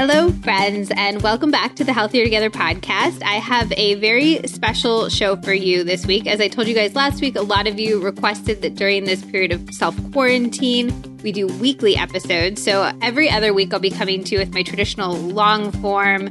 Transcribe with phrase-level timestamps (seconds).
[0.00, 3.22] Hello, friends, and welcome back to the Healthier Together podcast.
[3.22, 6.26] I have a very special show for you this week.
[6.26, 9.22] As I told you guys last week, a lot of you requested that during this
[9.22, 12.64] period of self quarantine, we do weekly episodes.
[12.64, 16.30] So every other week, I'll be coming to you with my traditional long form,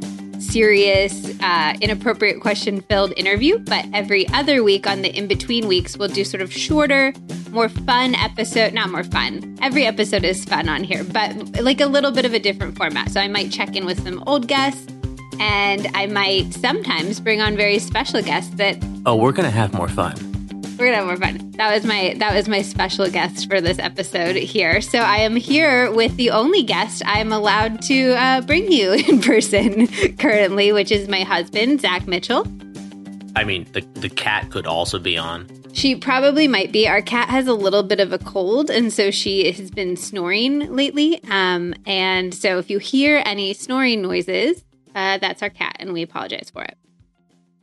[0.51, 3.59] serious, uh, inappropriate question filled interview.
[3.59, 7.13] But every other week on the in between weeks, we'll do sort of shorter,
[7.51, 8.73] more fun episode.
[8.73, 9.57] Not more fun.
[9.61, 13.09] Every episode is fun on here, but like a little bit of a different format.
[13.11, 14.91] So I might check in with some old guests.
[15.41, 19.87] And I might sometimes bring on very special guests that Oh, we're gonna have more
[19.87, 20.15] fun.
[20.79, 21.51] We're gonna have more fun.
[21.57, 24.79] That was my that was my special guest for this episode here.
[24.79, 29.19] So I am here with the only guest I'm allowed to uh, bring you in
[29.19, 32.47] person currently, which is my husband Zack Mitchell.
[33.35, 35.49] I mean, the the cat could also be on.
[35.73, 36.87] She probably might be.
[36.87, 40.73] Our cat has a little bit of a cold, and so she has been snoring
[40.73, 41.21] lately.
[41.29, 44.63] Um, and so if you hear any snoring noises,
[44.95, 46.77] uh, that's our cat, and we apologize for it.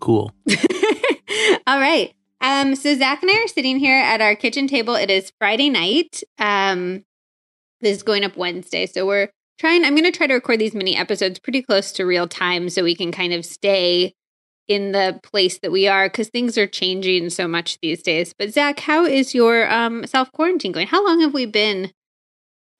[0.00, 0.32] Cool.
[1.66, 2.12] All right.
[2.47, 4.94] Um, so Zack and I are sitting here at our kitchen table.
[4.94, 6.22] It is Friday night.
[6.39, 7.03] Um,
[7.80, 8.86] this is going up Wednesday.
[8.86, 12.06] So we're trying, I'm going to try to record these mini episodes pretty close to
[12.06, 14.14] real time so we can kind of stay
[14.69, 18.33] in the place that we are because things are changing so much these days.
[18.38, 20.86] But Zack, how is your um, self quarantine going?
[20.86, 21.91] How long have we been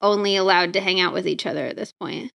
[0.01, 2.31] only allowed to hang out with each other at this point?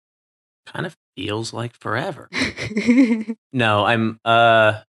[0.66, 2.30] Kind of feels like forever.
[3.52, 4.81] No, I'm uh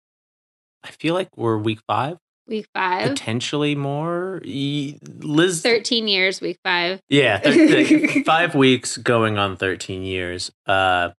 [0.84, 3.10] I feel like we're week 5, week five.
[3.10, 4.42] potentially more.
[4.44, 7.00] Liz 13 years, week five.
[7.10, 10.52] Yeah, th- 5 weeks going on 13 years.
[10.66, 11.10] Uh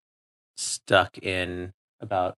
[0.56, 2.34] stuck in about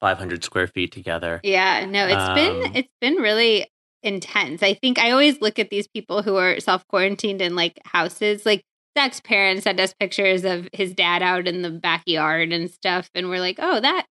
[0.00, 1.40] 500 square feet together.
[1.42, 3.66] Yeah, no, it's Um, been it's been really
[4.02, 4.62] intense.
[4.62, 8.44] I think I always look at these people who are self quarantined in like houses.
[8.46, 8.62] Like
[8.96, 13.28] Zack's parents sent us pictures of his dad out in the backyard and stuff, and
[13.28, 14.06] we're like, oh, that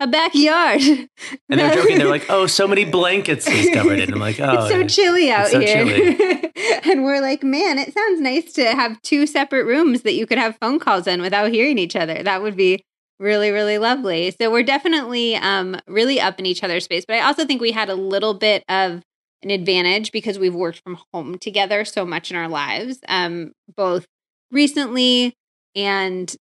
[0.00, 0.80] a backyard.
[1.48, 1.98] And they're joking.
[1.98, 5.30] They're like, "Oh, so many blankets he's covered in." I'm like, "Oh, it's so chilly
[5.30, 6.50] out so here.
[6.84, 10.38] and we're like, man, it sounds nice to have two separate rooms that you could
[10.38, 12.22] have phone calls in without hearing each other.
[12.22, 12.84] That would be
[13.18, 14.34] really, really lovely.
[14.40, 17.04] So we're definitely um, really up in each other's space.
[17.06, 19.02] But I also think we had a little bit of
[19.42, 24.06] an advantage because we've worked from home together so much in our lives, um, both
[24.50, 25.34] recently
[25.74, 26.34] and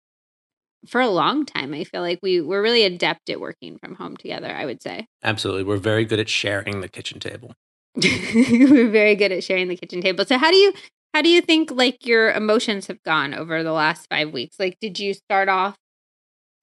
[0.88, 1.73] for a long time.
[1.73, 5.07] I feel like we were really adept at working from home together, I would say.
[5.23, 5.63] absolutely.
[5.63, 7.53] We're very good at sharing the kitchen table."
[7.96, 10.25] We're very good at sharing the kitchen table.
[10.25, 10.73] So how do you
[11.13, 14.57] how do you think like your emotions have gone over the last 5 weeks?
[14.59, 15.78] Like did you start off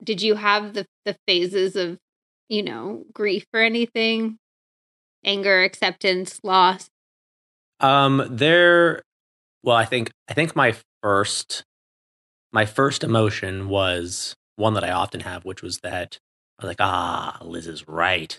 [0.02, 1.98] did you have the the phases of,
[2.48, 4.38] you know, grief or anything?
[5.24, 6.88] Anger, acceptance, loss?
[7.80, 9.02] Um, there.
[9.62, 11.64] Well, I think I think my first
[12.52, 16.18] my first emotion was one that I often have, which was that
[16.58, 18.38] I was like, ah, Liz is right,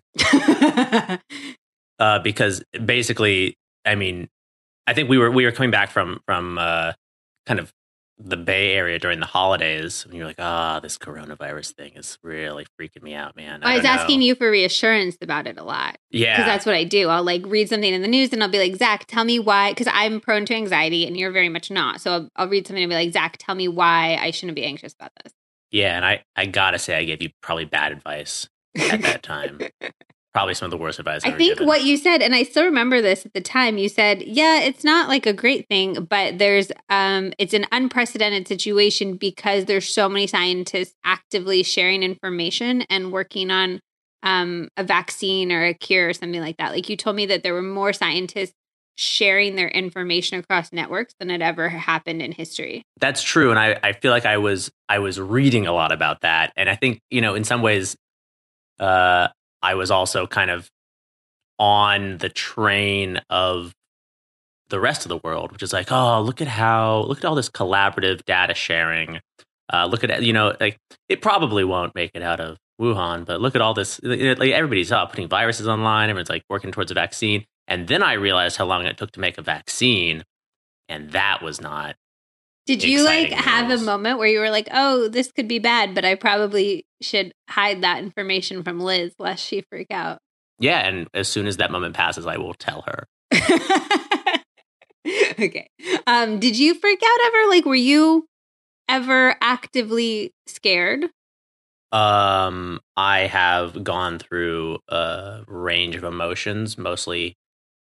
[2.00, 4.30] uh, because basically, I mean,
[4.88, 6.94] I think we were we were coming back from from uh,
[7.46, 7.74] kind of
[8.18, 12.66] the Bay Area during the holidays, and you're like, ah, this coronavirus thing is really
[12.80, 13.64] freaking me out, man.
[13.64, 15.98] I, was asking know." you for reassurance about it a lot.
[16.12, 17.10] yeah, because that's what I do.
[17.10, 19.72] I'll like read something in the news and I'll be like, Zack, tell me why.
[19.72, 22.02] Because I'm prone to anxiety and you're very much not.
[22.02, 24.64] So I'll, I'll read something and be like, Zack, tell me why I shouldn't be
[24.64, 25.34] anxious about this.
[25.72, 28.48] yeah, and I I gotta say, I gave you probably bad advice
[28.78, 29.60] at that time.
[30.34, 31.22] probably some of the worst advice.
[31.24, 31.68] I've I think given.
[31.68, 34.84] what you said, and I still remember this at the time, you said, yeah, it's
[34.84, 40.10] not like a great thing, but there's, um, it's an unprecedented situation because there's so
[40.10, 43.80] many scientists actively sharing information and working on
[44.24, 46.72] um, a vaccine or a cure or something like that.
[46.72, 48.56] Like you told me that there were more scientists
[48.96, 52.84] sharing their information across networks than had ever happened in history.
[53.00, 56.22] That's true, and I, I feel like I was I was reading a lot about
[56.22, 57.96] that, and I think you know in some ways,
[58.80, 59.30] uh,
[59.64, 60.70] I was also kind of
[61.58, 63.74] on the train of
[64.70, 67.36] the rest of the world, which is like, oh, look at how look at all
[67.36, 69.20] this collaborative data sharing.
[69.72, 70.78] Uh, look at you know, like
[71.10, 74.00] it probably won't make it out of Wuhan, but look at all this.
[74.04, 76.10] Like everybody's up putting viruses online.
[76.10, 79.20] Everyone's like working towards a vaccine, and then I realized how long it took to
[79.20, 80.24] make a vaccine,
[80.90, 81.96] and that was not
[82.66, 85.94] Did you like have a moment where you were like, "Oh, this could be bad,
[85.94, 90.20] but I probably should hide that information from Liz lest she freak out"?
[90.60, 93.08] Yeah, and as soon as that moment passes, I will tell her.
[95.40, 95.70] okay.
[96.08, 97.50] Um, did you freak out ever?
[97.50, 98.28] Like, were you
[98.88, 101.10] ever actively scared?
[101.92, 107.36] Um, I have gone through a range of emotions, mostly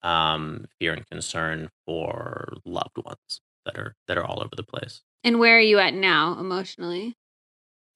[0.04, 3.42] um, fear and concern for loved ones
[3.74, 5.02] that are that are all over the place.
[5.24, 7.16] And where are you at now emotionally?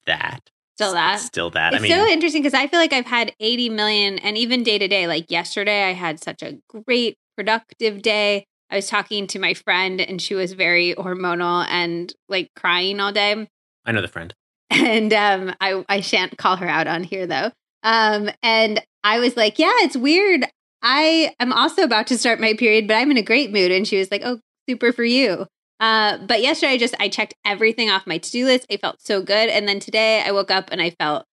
[0.06, 0.50] that.
[0.76, 1.20] Still that.
[1.20, 1.72] Still that.
[1.72, 4.62] It's I mean, so interesting because I feel like I've had 80 million, and even
[4.62, 8.46] day to day, like yesterday, I had such a great, productive day.
[8.70, 13.12] I was talking to my friend, and she was very hormonal and like crying all
[13.12, 13.48] day.
[13.84, 14.34] I know the friend.
[14.70, 17.52] And um, I, I shan't call her out on here though.
[17.84, 20.46] Um, and I was like, yeah, it's weird.
[20.82, 23.70] I am also about to start my period, but I'm in a great mood.
[23.70, 25.46] And she was like, oh, super for you.
[25.80, 28.66] Uh, but yesterday I just I checked everything off my to-do list.
[28.70, 29.48] I felt so good.
[29.48, 31.26] And then today I woke up and I felt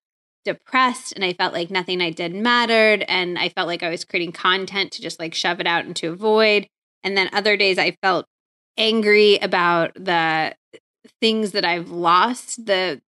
[0.43, 3.05] depressed and I felt like nothing I did mattered.
[3.07, 6.11] And I felt like I was creating content to just like shove it out into
[6.11, 6.67] a void.
[7.03, 8.25] And then other days I felt
[8.77, 10.55] angry about the
[11.19, 13.01] things that I've lost, the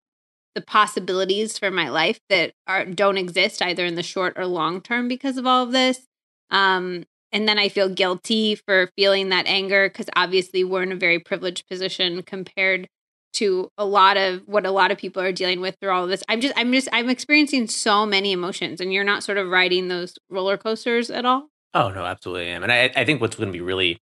[0.56, 4.82] the possibilities for my life that are don't exist either in the short or long
[4.82, 6.08] term because of all of this.
[6.52, 10.96] Um, and then I feel guilty for feeling that anger because obviously we're in a
[10.96, 12.88] very privileged position compared
[13.34, 16.10] to a lot of what a lot of people are dealing with through all of
[16.10, 16.24] this.
[16.30, 19.88] I'm just I'm just I'm experiencing so many emotions and you're not sort of riding
[19.88, 21.50] those roller coasters at all.
[21.74, 22.62] Oh no, absolutely am.
[22.62, 24.00] And I, I think what's going to be really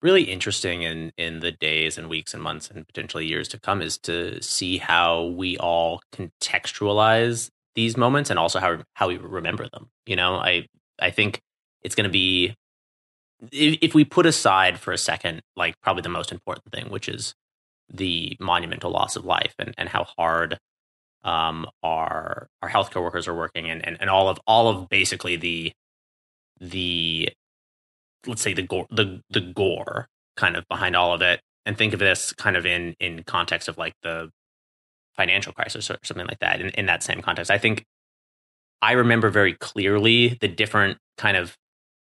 [0.00, 3.82] really interesting in in the days and weeks and months and potentially years to come
[3.82, 9.68] is to see how we all contextualize these moments and also how how we remember
[9.68, 9.90] them.
[10.06, 10.68] You know, I
[10.98, 11.42] I think
[11.82, 12.54] it's going to be
[13.52, 17.08] if, if we put aside for a second like probably the most important thing which
[17.08, 17.34] is
[17.92, 20.58] the monumental loss of life and, and how hard
[21.24, 25.36] um, our our healthcare workers are working and, and, and all of all of basically
[25.36, 25.72] the
[26.60, 27.28] the
[28.26, 31.40] let's say the gore the the gore kind of behind all of it.
[31.66, 34.30] And think of this kind of in in context of like the
[35.16, 37.50] financial crisis or something like that in, in that same context.
[37.50, 37.84] I think
[38.80, 41.56] i remember very clearly the different kind of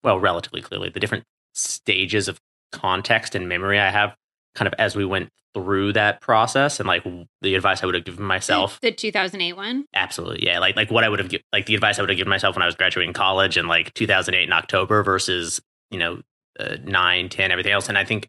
[0.04, 1.24] well relatively clearly the different
[1.54, 2.38] stages of
[2.70, 4.14] context and memory i have
[4.54, 7.04] kind of as we went through that process and like
[7.40, 8.80] the advice I would have given myself.
[8.80, 9.84] The 2008 one?
[9.94, 10.44] Absolutely.
[10.44, 10.58] Yeah.
[10.58, 12.62] Like, like what I would have, like the advice I would have given myself when
[12.62, 15.60] I was graduating college in like 2008 in October versus,
[15.90, 16.20] you know,
[16.58, 17.88] uh, 9, 10, everything else.
[17.88, 18.28] And I think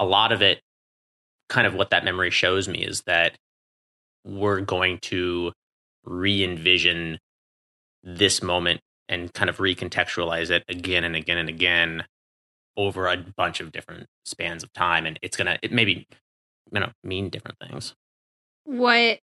[0.00, 0.60] a lot of it,
[1.48, 3.36] kind of what that memory shows me is that
[4.24, 5.52] we're going to
[6.04, 7.18] re envision
[8.02, 12.04] this moment and kind of recontextualize it again and again and again
[12.76, 16.06] over a bunch of different spans of time and it's gonna it maybe
[16.72, 17.94] you know mean different things.
[18.64, 19.20] What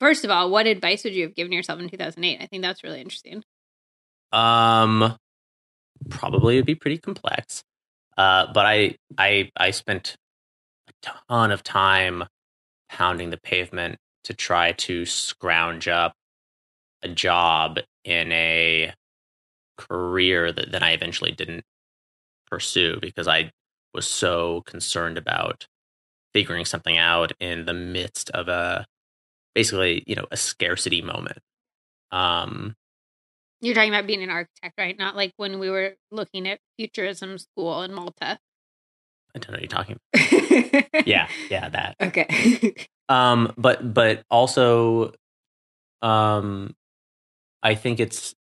[0.00, 2.84] first of all what advice would you have given yourself in 2008 i think that's
[2.84, 3.42] really interesting.
[4.32, 5.16] Um
[6.10, 7.64] probably it would be pretty complex.
[8.16, 10.16] Uh but i i i spent
[10.88, 12.24] a ton of time
[12.88, 16.14] pounding the pavement to try to scrounge up
[17.02, 18.92] a job in a
[19.76, 21.64] career that then I eventually didn't
[22.50, 23.52] pursue because I
[23.94, 25.66] was so concerned about
[26.32, 28.86] figuring something out in the midst of a
[29.54, 31.38] basically, you know, a scarcity moment.
[32.12, 32.76] Um
[33.60, 34.98] You're talking about being an architect, right?
[34.98, 38.38] Not like when we were looking at futurism school in Malta.
[39.34, 41.06] I don't know what you're talking about.
[41.06, 41.96] yeah, yeah, that.
[42.00, 42.74] Okay.
[43.08, 45.12] um but but also
[46.02, 46.74] um
[47.62, 48.34] I think it's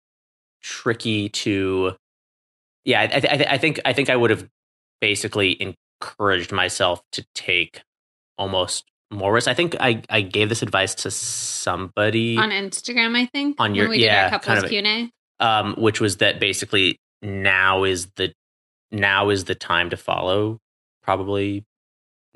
[0.65, 1.95] tricky to
[2.85, 4.49] yeah I, th- I think i think i would have
[4.99, 5.55] basically
[6.01, 7.83] encouraged myself to take
[8.39, 9.47] almost more risk.
[9.47, 13.85] I think i i gave this advice to somebody on instagram i think on your
[13.85, 18.07] when we yeah did our kind of q&a um which was that basically now is
[18.15, 18.33] the
[18.91, 20.57] now is the time to follow
[21.03, 21.63] probably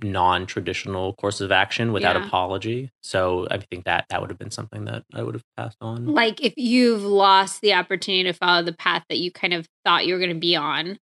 [0.04, 2.26] non-traditional courses of action without Yeah.
[2.26, 5.78] apology so i think that that would have been something that i would have passed
[5.82, 9.68] on like if you've lost the opportunity to follow the path that you kind of
[9.86, 10.98] thought you were going to be on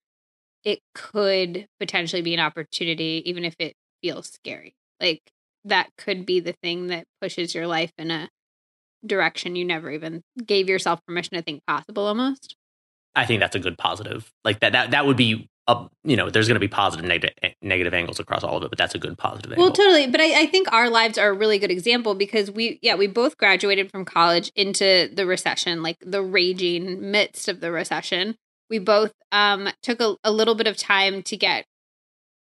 [0.64, 5.22] it could potentially be an opportunity even if it feels scary like
[5.64, 8.30] that could be the thing that pushes your life in a
[9.06, 12.56] direction you never even gave yourself permission to think possible almost
[13.18, 14.30] I think that's a good positive.
[14.44, 15.48] Like that that that would be
[16.04, 18.78] you know there's going to be positive negative negative angles across all of it, but
[18.78, 19.66] that's a good positive angle.
[19.66, 20.08] Well, totally.
[20.08, 23.08] But I, I think our lives are a really good example because we, yeah, we
[23.08, 28.36] both graduated from college into the recession, like the raging midst of the recession.
[28.70, 31.66] We both um, took a, a little bit of time to get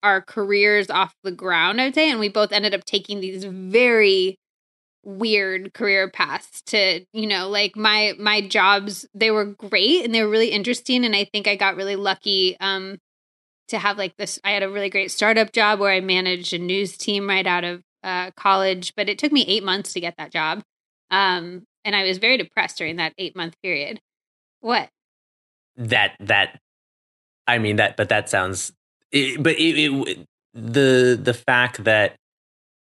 [0.02, 2.10] our careers off the ground, I would say.
[2.10, 4.38] And we both ended up taking these very
[5.06, 10.24] weird career paths to you know like my my jobs they were great and they
[10.24, 12.98] were really interesting and i think i got really lucky um
[13.68, 16.60] to have like this i had a really great startup job where i managed a
[16.60, 20.16] news team right out of uh, college but it took me eight months to get
[20.18, 20.62] that job
[21.10, 24.02] um and i was very depressed during that eight month period
[24.60, 24.90] what
[25.78, 26.60] that that
[27.48, 28.72] I mean that, but that sounds.
[29.12, 32.16] It, but it, it the the fact that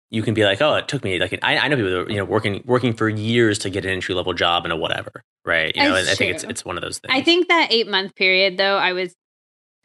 [0.09, 2.09] you can be like, oh, it took me like I, I know people that are,
[2.09, 5.23] you know working working for years to get an entry level job and a whatever,
[5.45, 5.75] right?
[5.75, 7.13] You know, That's I think it's it's one of those things.
[7.15, 9.15] I think that eight month period though, I was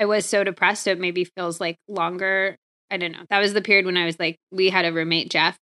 [0.00, 2.56] I was so depressed it maybe feels like longer.
[2.90, 3.24] I don't know.
[3.30, 5.56] That was the period when I was like, we had a roommate, Jeff,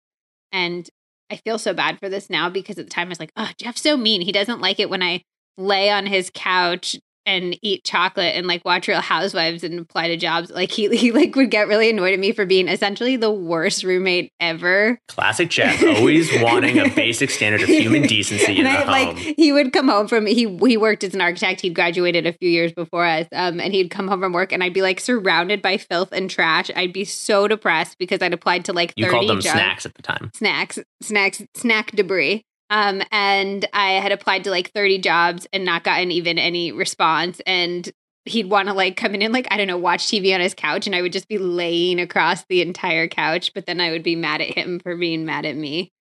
[0.51, 0.87] and
[1.31, 3.49] I feel so bad for this now because at the time I was like, oh,
[3.57, 4.21] Jeff's so mean.
[4.21, 5.23] He doesn't like it when I
[5.57, 6.95] lay on his couch
[7.25, 10.49] and eat chocolate and like watch Real Housewives and apply to jobs.
[10.51, 13.83] Like he he like would get really annoyed at me for being essentially the worst
[13.83, 14.99] roommate ever.
[15.07, 18.87] Classic Jeff, always wanting a basic standard of human decency in And the home.
[18.87, 21.61] like he would come home from he he worked as an architect.
[21.61, 24.63] He'd graduated a few years before us, um, and he'd come home from work, and
[24.63, 26.69] I'd be like surrounded by filth and trash.
[26.75, 29.93] I'd be so depressed because I'd applied to like you called them jobs snacks at
[29.95, 30.31] the time.
[30.33, 32.43] snacks, snacks, snack debris.
[32.73, 37.39] Um, and I had applied to like 30 jobs and not gotten even any response.
[37.45, 37.87] And
[38.25, 40.55] he'd want to like come in and like, I don't know, watch TV on his
[40.55, 40.87] couch.
[40.87, 43.53] And I would just be laying across the entire couch.
[43.53, 45.91] But then I would be mad at him for being mad at me.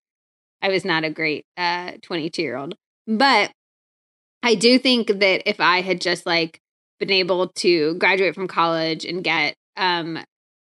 [0.62, 2.75] I was not a great uh 22 year old.
[3.07, 3.52] But
[4.43, 6.59] I do think that if I had just like
[6.99, 10.19] been able to graduate from college and get um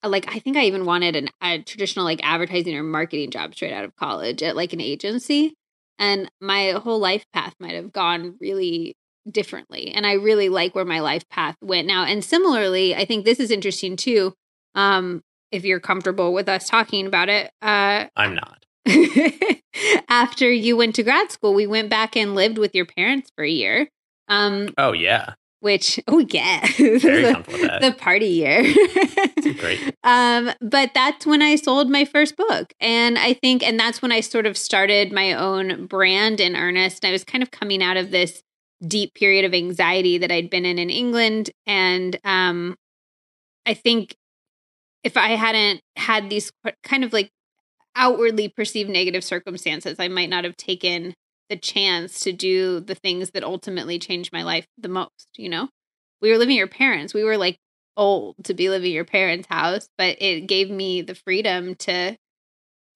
[0.04, 3.72] like I think I even wanted an, a traditional like advertising or marketing job straight
[3.72, 5.56] out of college at like an agency,
[6.00, 8.96] and my whole life path might have gone really
[9.30, 9.92] differently.
[9.92, 12.06] And I really like where my life path went now.
[12.06, 14.34] And similarly, I think this is interesting too.
[14.76, 15.22] Um,
[15.52, 18.66] if you're comfortable with us talking about it, uh, I'm not.
[20.10, 23.44] after you went to grad school, we went back and lived with your parents for
[23.44, 23.90] a year.
[24.28, 25.34] Um, Oh yeah,
[25.66, 27.82] which oh yeah, very the, comfortable with that.
[27.82, 28.64] the party year.
[29.58, 29.96] Great.
[30.04, 32.72] Um, but that's when I sold my first book.
[32.80, 37.04] And I think, and that's when I sort of started my own brand in earnest.
[37.04, 38.44] I was kind of coming out of this
[38.88, 41.50] deep period of anxiety that I'd been in in England.
[41.66, 42.76] And um,
[43.66, 44.16] I think
[45.04, 46.52] if I hadn't had these
[46.84, 47.32] kind of like
[47.96, 51.16] outwardly perceived negative circumstances, I might not have taken
[51.50, 55.70] the chance to do the things that ultimately changed my life the most, you know?
[56.22, 57.14] We were living your parents.
[57.14, 57.58] We were like
[57.98, 62.18] old to be living your parents' house, but it gave me the freedom to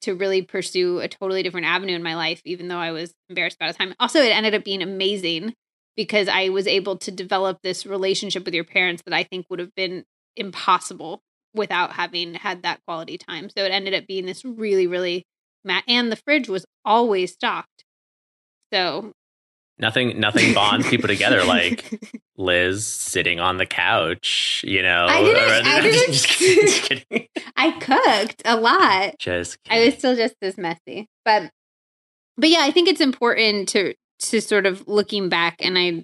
[0.02, 3.58] to really pursue a totally different avenue in my life, even though I was embarrassed
[3.60, 3.94] about the time.
[4.00, 5.54] Also, it ended up being amazing
[5.98, 9.60] because I was able to develop this relationship with your parents that I think would
[9.60, 10.06] have been
[10.38, 11.22] impossible
[11.54, 13.50] without having had that quality time.
[13.50, 15.26] So it ended up being this really, really
[15.66, 17.79] ma- and the fridge was always stocked.
[18.74, 19.12] So
[19.82, 21.90] Nothing, nothing bonds people together like
[22.38, 24.62] Liz sitting on the couch.
[24.68, 26.62] You know, I didn't- I didn't- just kidding.
[26.68, 27.28] Just kidding.
[27.56, 29.16] I cooked a lot.
[29.20, 31.08] Just I was still just as messy.
[31.24, 31.50] But
[32.38, 36.04] but yeah, I think it's important to to sort of looking back and I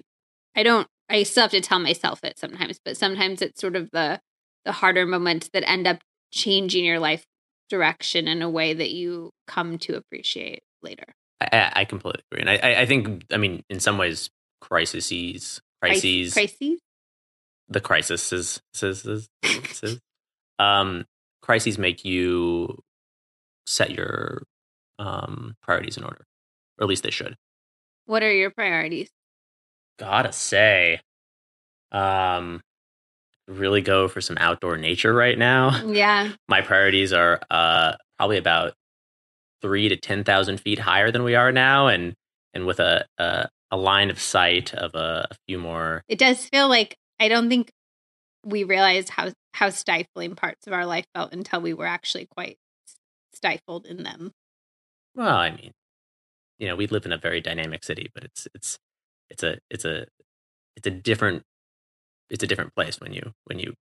[0.54, 3.90] I don't I still have to tell myself it sometimes, but sometimes it's sort of
[3.92, 4.20] the
[4.64, 5.98] the harder moments that end up
[6.32, 7.24] changing your life
[7.68, 11.04] direction in a way that you come to appreciate later.
[11.40, 15.60] I, I completely agree, and I, I, I think, I mean, in some ways, crises,
[15.82, 16.80] crises, Crises?
[17.68, 19.28] the crisis is, is, is,
[19.82, 20.00] is,
[20.58, 21.04] um,
[21.42, 22.82] crises make you
[23.66, 24.44] set your
[24.98, 26.24] um, priorities in order,
[26.78, 27.36] or at least they should.
[28.06, 29.10] What are your priorities?
[29.98, 31.00] Gotta say,
[31.92, 32.62] um,
[33.48, 35.84] really go for some outdoor nature right now.
[35.86, 36.32] Yeah.
[36.48, 38.74] My priorities are uh, probably about
[39.62, 42.14] three to ten thousand feet higher than we are now, and
[42.54, 46.02] and with a a, a line of sight of a, a few more.
[46.08, 47.70] It does feel like I don't think
[48.44, 52.58] we realized how how stifling parts of our life felt until we were actually quite
[53.34, 54.32] stifled in them.
[55.14, 55.72] Well, I mean,
[56.58, 58.78] you know, we live in a very dynamic city, but it's it's
[59.30, 60.06] it's a it's a
[60.76, 61.42] it's a different
[62.30, 63.74] it's a different place when you when you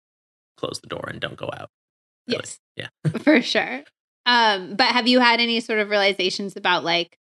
[0.56, 1.68] close the door and don't go out.
[2.28, 2.40] really.
[2.44, 2.58] Yes.
[2.76, 2.88] Yeah.
[3.22, 3.82] for sure.
[4.26, 7.16] Um, but have you had any sort of realizations about like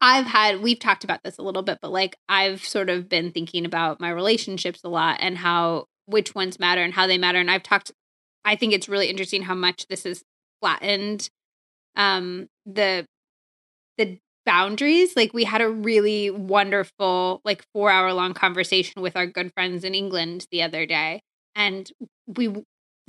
[0.00, 3.32] I've had we've talked about this a little bit, but like I've sort of been
[3.32, 7.38] thinking about my relationships a lot and how which ones matter and how they matter.
[7.38, 7.92] And I've talked
[8.44, 10.24] I think it's really interesting how much this has
[10.62, 11.30] flattened
[11.96, 13.06] um the
[13.98, 15.16] the boundaries.
[15.16, 19.84] Like we had a really wonderful like 4 hour long conversation with our good friends
[19.84, 21.22] in England the other day
[21.56, 21.90] and
[22.26, 22.48] we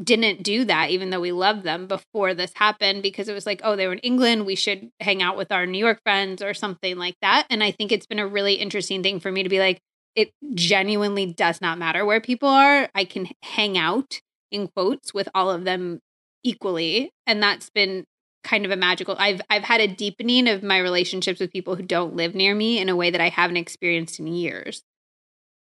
[0.03, 3.61] didn't do that even though we loved them before this happened because it was like
[3.63, 6.53] oh they were in England we should hang out with our New York friends or
[6.53, 7.47] something like that.
[7.49, 9.79] And I think it's been a really interesting thing for me to be like
[10.15, 12.89] it genuinely does not matter where people are.
[12.95, 14.19] I can hang out
[14.51, 15.99] in quotes with all of them
[16.43, 17.11] equally.
[17.27, 18.05] And that's been
[18.43, 21.83] kind of a magical I've I've had a deepening of my relationships with people who
[21.83, 24.83] don't live near me in a way that I haven't experienced in years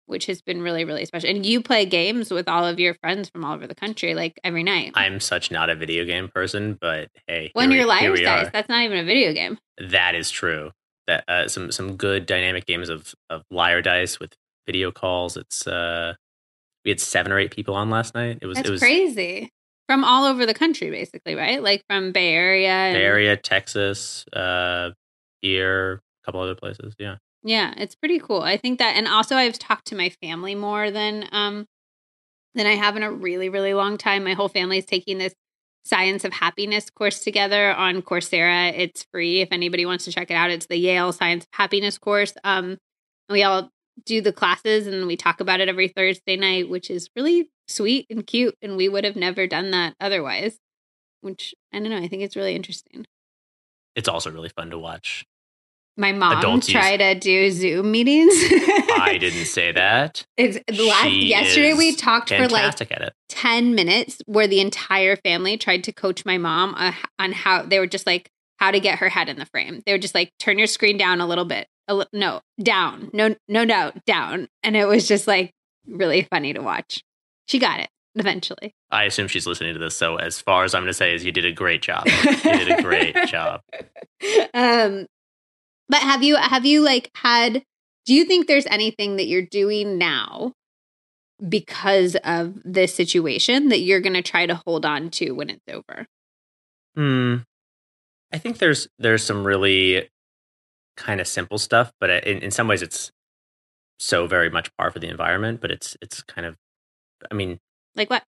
[0.08, 1.30] which has been really, really special.
[1.30, 4.40] And you play games with all of your friends from all over the country, like
[4.44, 4.94] every night.
[4.96, 8.50] I'm such not a video game person, but hey, when you're dice, are.
[8.52, 9.60] that's not even a video game.
[9.78, 10.72] That is true.
[11.06, 14.34] That uh, some some good dynamic games of of liar dice with
[14.66, 15.38] video calls.
[15.38, 16.16] It's uh,
[16.84, 18.40] we had seven or eight people on last night.
[18.42, 19.52] It was That's it was crazy.
[19.88, 21.64] From all over the country, basically, right?
[21.64, 22.70] Like from Bay Area.
[22.70, 24.92] And, Bay Area, Texas, uh,
[25.42, 26.94] here, couple other places.
[27.00, 28.42] Yeah, Yeah, it's pretty cool.
[28.42, 31.66] I think that, and also I've talked to my family more than um
[32.54, 34.24] than I have in a really, really long time.
[34.24, 35.34] My whole family is taking this
[35.86, 38.74] Science of Happiness course together on Coursera.
[38.76, 40.50] It's free if anybody wants to check it out.
[40.52, 42.34] It's the Yale Science of Happiness course.
[42.44, 42.78] Um,
[43.30, 43.70] we all
[44.06, 48.06] do the classes and we talk about it every Thursday night, which is really sweet
[48.10, 48.56] and cute.
[48.62, 50.58] And we would have never done that otherwise.
[51.22, 51.98] Which I don't know.
[51.98, 53.06] I think it's really interesting.
[53.96, 55.26] it's also really fun to watch.
[56.00, 58.32] My mom Adults use- tried to do Zoom meetings.
[59.00, 60.26] I didn't say that.
[60.38, 63.14] It's last, She yesterday we talked for like at it.
[63.30, 67.80] 10 minutes where the entire family tried to coach my mom uh, on how they
[67.80, 69.82] were just like how to get her head in the frame.
[69.86, 71.68] They were just like turn your screen down a little bit.
[71.88, 73.10] A li- no, down.
[73.14, 74.48] No no doubt, down.
[74.64, 75.52] And it was just like
[75.88, 77.04] really funny to watch.
[77.48, 78.74] She got it eventually.
[78.92, 79.96] I assume she's listening to this.
[79.96, 82.06] So as far as I'm going to say is, you did a great job.
[82.28, 82.34] You
[82.66, 83.62] did a great job.
[84.54, 85.08] um
[85.90, 87.64] but have you have you like had
[88.06, 90.54] do you think there's anything that you're doing now
[91.48, 95.64] because of this situation that you're going to try to hold on to when it's
[95.72, 96.08] over
[96.98, 97.36] Hmm.
[98.34, 100.10] I think there's there's some really
[100.98, 103.12] kind of simple stuff, but in, in some ways it's
[104.00, 105.62] so very much par for the environment.
[105.62, 106.58] But it's it's kind of,
[107.32, 107.60] I mean,
[107.96, 108.24] like what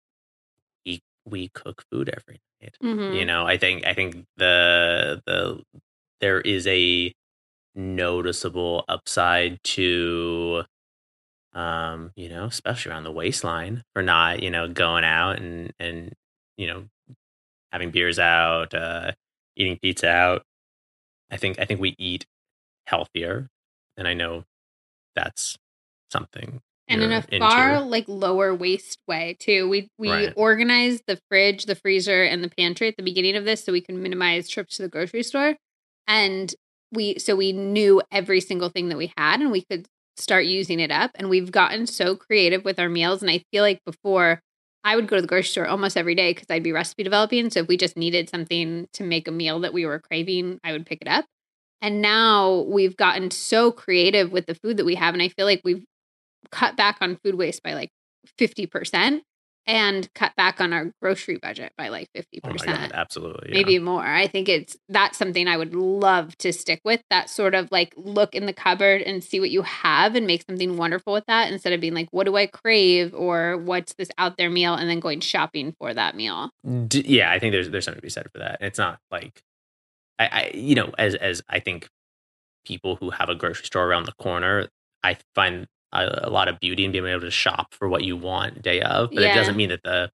[0.86, 2.78] we we cook food every night.
[2.82, 3.16] mm-hmm.
[3.16, 5.64] You know, I think I think the the
[6.22, 7.12] there is a
[7.76, 10.64] noticeable upside to
[11.54, 16.14] um you know especially around the waistline for not you know going out and and
[16.58, 16.84] you know
[17.72, 19.12] having beers out uh
[19.56, 20.44] eating pizza out
[21.32, 22.26] i think i think we eat
[22.88, 23.48] healthier
[23.98, 24.44] and i know
[25.16, 25.58] that's
[26.12, 27.40] something and in a into.
[27.40, 30.34] far like lower waste way too we we Right.
[30.36, 33.82] organized the fridge the freezer and the pantry at the beginning of this so we
[33.82, 35.56] can minimize trips to the grocery store
[36.08, 36.54] and
[36.92, 40.80] we so we knew every single thing that we had and we could start using
[40.80, 44.42] it up and we've gotten so creative with our meals and i feel like before
[44.84, 47.50] i would go to the grocery store almost every day because i'd be recipe developing
[47.50, 50.72] so if we just needed something to make a meal that we were craving i
[50.72, 51.26] would pick it up.
[51.82, 55.46] And now we've gotten so creative with the food that we have and i feel
[55.46, 55.86] like we've
[56.52, 57.92] cut back on food waste by like
[58.38, 59.22] 50%
[59.68, 62.26] and cut back on our grocery budget by like 50%.
[62.44, 63.56] oh my god absolutely yeah.
[63.56, 64.06] Maybe more.
[64.06, 67.02] I think it's that's something I would love to stick with.
[67.10, 70.44] That sort of like look in the cupboard and see what you have and make
[70.48, 74.10] something wonderful with that instead of being like, what do I crave or what's this
[74.18, 76.50] out there meal and then going shopping for that meal.
[76.88, 78.58] D- yeah, I think there's there's something to be said for that.
[78.62, 79.42] It's not like
[80.18, 81.90] I, I you know as as I think
[82.66, 84.68] people who have a grocery store around the corner,
[85.04, 88.16] I find a, a lot of beauty in being able to shop for what you
[88.18, 89.10] want day of.
[89.12, 89.32] But Yeah.
[89.32, 90.12] it doesn't mean that the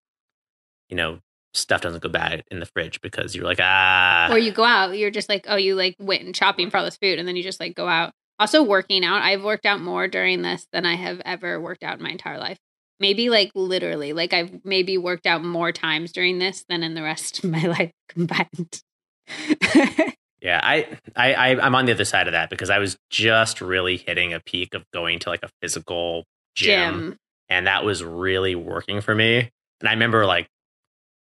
[0.90, 1.20] you know
[1.54, 4.98] stuff doesn't go bad in the fridge because you're like ah or you go out,
[4.98, 7.36] you're just like, oh, you like went and shopping for all this food and then
[7.36, 8.12] you just like go out.
[8.38, 9.22] Also working out.
[9.22, 12.38] I've worked out more during this than I have ever worked out in my entire
[12.38, 12.58] life.
[13.00, 17.02] Maybe like literally, like I've maybe worked out more times during this than in the
[17.04, 18.82] rest of my life combined.
[20.46, 23.62] Yeah, I, I, I, I'm on the other side of that because I was just
[23.62, 26.24] really hitting a peak of going to like a physical
[26.56, 27.18] gym, Gym.
[27.50, 29.50] and that was really working for me.
[29.80, 30.48] And I remember like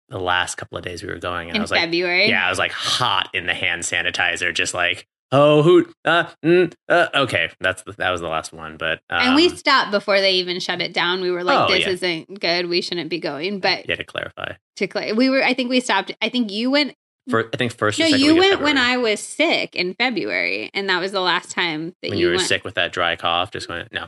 [0.08, 2.30] the last couple of days we were going, and I in was like, February.
[2.30, 6.74] yeah, I was like hot in the hand sanitizer, just like, oh, who, uh, mm,
[6.88, 10.22] uh, okay, that's the, that was the last one, but um, and we stopped before
[10.22, 11.20] they even shut it down.
[11.20, 11.90] We were like, Oh, "This yeah.
[11.90, 12.68] isn't good.
[12.70, 15.44] We shouldn't be going." But yeah, to clarify, to clear, we were.
[15.44, 16.16] I think we stopped.
[16.22, 16.96] I think you went.
[17.30, 21.00] For I think first, No, you went when I was sick in February, and that
[21.00, 22.48] was the last time that when you, you were went.
[22.48, 24.08] sick with that dry cough, just went no.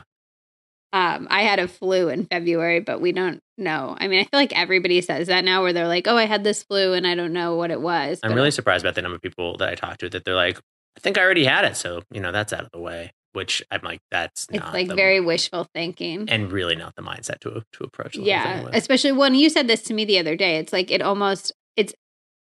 [0.94, 3.96] Um, I had a flu in February, but we don't know.
[3.98, 6.44] I mean, I feel like everybody says that now, where they're like, "Oh, I had
[6.44, 9.16] this flu, and I don't know what it was." I'm really surprised about the number
[9.16, 10.58] of people that I talked to that they're like,
[10.96, 13.12] I think I already had it, so you know that's out of the way.
[13.32, 16.28] Which I'm like, that's It's not like the, very wishful thinking.
[16.28, 18.14] and really not the mindset to to approach.
[18.14, 21.50] Yeah especially when you said this to me the other day it's like it almost
[21.74, 21.94] it's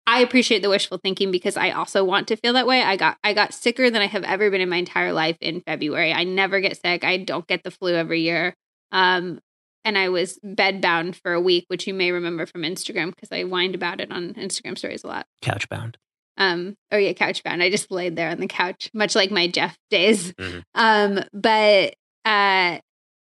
[0.07, 2.81] i appreciate the wishful thinking because i also want to feel that way.
[2.81, 5.61] I got i got sicker than i have ever been in my entire life in
[5.61, 6.13] february.
[6.13, 7.03] I never get sick.
[7.03, 8.55] I don't get the flu every year.
[8.91, 9.39] Um
[9.85, 13.43] and i was bedbound for a week which you may remember from instagram because i
[13.43, 15.25] whined about it on instagram stories a lot.
[15.41, 15.97] Couch bound.
[16.37, 17.61] um oh yeah couch bound.
[17.61, 20.33] I just laid there on the couch much like my jeff days.
[20.33, 20.63] Mhm.
[20.73, 21.93] um but
[22.25, 22.79] uh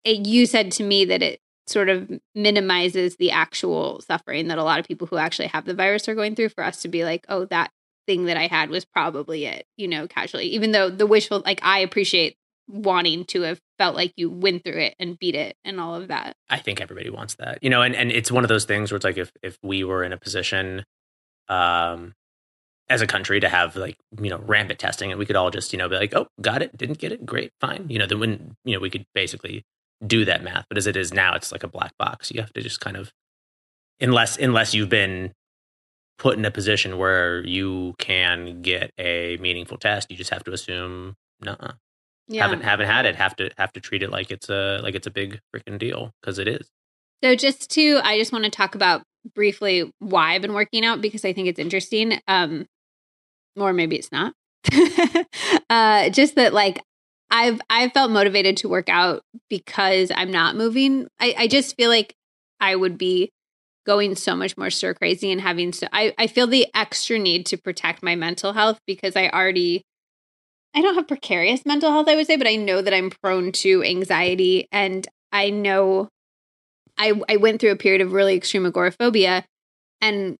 [0.04, 1.38] it, you said to me that it
[1.72, 5.74] sort of minimizes the actual suffering that a lot of people who actually have the
[5.74, 7.70] virus are going through for us to be like, oh, that
[8.06, 10.46] thing that I had was probably it, you know, casually.
[10.46, 12.36] Even though the wishful, like, I appreciate
[12.68, 16.08] wanting to have felt like you went through it and beat it and all of
[16.08, 16.36] that.
[16.48, 18.96] I think everybody wants that, you know, and, and it's one of those things where
[18.96, 20.84] it's like if, if we were in a position,
[21.48, 22.14] um,
[22.88, 25.72] as a country to have like you know rampant testing and we could all just
[25.72, 28.20] you know be like oh got it didn't get it great fine you know then
[28.20, 29.64] when you know we could basically
[30.06, 32.52] do that math but as it is now it's like a black box you have
[32.52, 33.12] to just kind of
[34.00, 35.32] unless unless you've been
[36.18, 40.52] put in a position where you can get a meaningful test you just have to
[40.52, 41.56] assume no
[42.28, 42.42] yeah.
[42.42, 45.06] haven't haven't had it have to have to treat it like it's a like it's
[45.06, 46.68] a big freaking deal because it is
[47.22, 49.02] so just to i just want to talk about
[49.34, 52.66] briefly why i've been working out because i think it's interesting um
[53.56, 54.34] or maybe it's not.
[55.70, 56.82] uh, just that like
[57.32, 61.08] I've I've felt motivated to work out because I'm not moving.
[61.18, 62.14] I, I just feel like
[62.60, 63.30] I would be
[63.86, 67.46] going so much more stir crazy and having so I, I feel the extra need
[67.46, 69.82] to protect my mental health because I already
[70.74, 73.50] I don't have precarious mental health, I would say, but I know that I'm prone
[73.52, 76.08] to anxiety and I know
[76.98, 79.44] I I went through a period of really extreme agoraphobia
[80.02, 80.36] and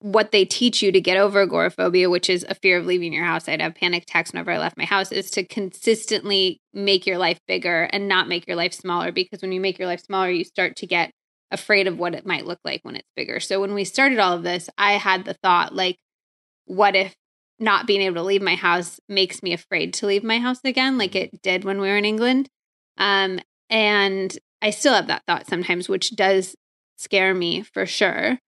[0.00, 3.24] what they teach you to get over agoraphobia, which is a fear of leaving your
[3.24, 3.48] house.
[3.48, 7.38] I'd have panic attacks whenever I left my house, is to consistently make your life
[7.46, 9.12] bigger and not make your life smaller.
[9.12, 11.12] Because when you make your life smaller, you start to get
[11.50, 13.40] afraid of what it might look like when it's bigger.
[13.40, 15.98] So when we started all of this, I had the thought, like,
[16.64, 17.14] what if
[17.58, 20.96] not being able to leave my house makes me afraid to leave my house again,
[20.96, 22.48] like it did when we were in England?
[22.96, 26.54] Um, and I still have that thought sometimes, which does
[26.96, 28.38] scare me for sure.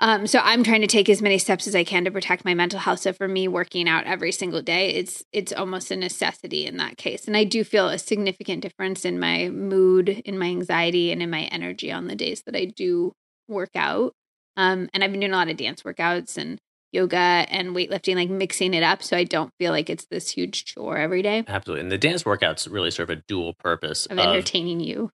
[0.00, 2.54] Um, so I'm trying to take as many steps as I can to protect my
[2.54, 3.00] mental health.
[3.00, 6.96] So for me, working out every single day, it's it's almost a necessity in that
[6.96, 7.26] case.
[7.26, 11.28] And I do feel a significant difference in my mood, in my anxiety, and in
[11.28, 13.12] my energy on the days that I do
[13.46, 14.14] work out.
[14.56, 16.58] Um, and I've been doing a lot of dance workouts and
[16.92, 20.64] yoga and weightlifting, like mixing it up, so I don't feel like it's this huge
[20.64, 21.44] chore every day.
[21.46, 25.12] Absolutely, and the dance workouts really serve a dual purpose of, of entertaining you.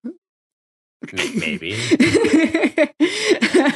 [1.12, 1.72] Maybe.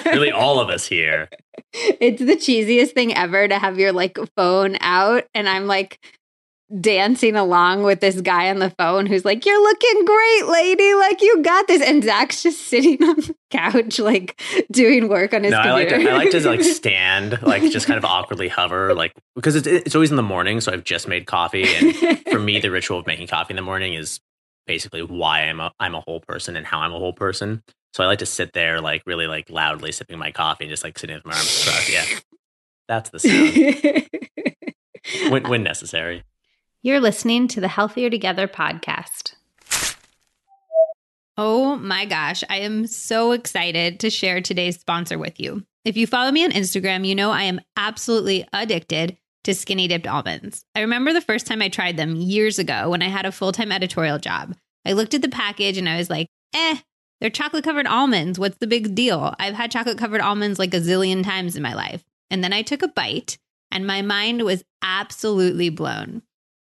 [0.04, 1.28] really, all of us here.
[1.72, 6.00] It's the cheesiest thing ever to have your like phone out, and I'm like
[6.78, 10.94] dancing along with this guy on the phone who's like, You're looking great, lady.
[10.94, 11.82] Like, you got this.
[11.82, 15.96] And Zack's just sitting on the couch, like doing work on his no, computer.
[15.96, 19.12] I like, to, I like to like stand, like just kind of awkwardly hover, like
[19.34, 20.60] because it's, it's always in the morning.
[20.60, 21.66] So I've just made coffee.
[21.74, 24.20] And for me, the ritual of making coffee in the morning is
[24.70, 27.64] basically why I'm a I'm a whole person and how I'm a whole person.
[27.92, 30.84] So I like to sit there like really like loudly sipping my coffee and just
[30.84, 31.92] like sitting with my arms crossed.
[31.92, 32.04] Yeah.
[32.86, 34.08] That's the sound.
[35.32, 36.22] when, when necessary.
[36.82, 39.34] You're listening to the Healthier Together podcast.
[41.36, 45.64] Oh my gosh, I am so excited to share today's sponsor with you.
[45.84, 50.06] If you follow me on Instagram, you know I am absolutely addicted to skinny dipped
[50.06, 50.64] almonds.
[50.74, 53.52] I remember the first time I tried them years ago when I had a full
[53.52, 54.56] time editorial job.
[54.84, 56.78] I looked at the package and I was like, eh,
[57.20, 58.38] they're chocolate covered almonds.
[58.38, 59.34] What's the big deal?
[59.38, 62.02] I've had chocolate covered almonds like a zillion times in my life.
[62.30, 63.38] And then I took a bite
[63.70, 66.22] and my mind was absolutely blown.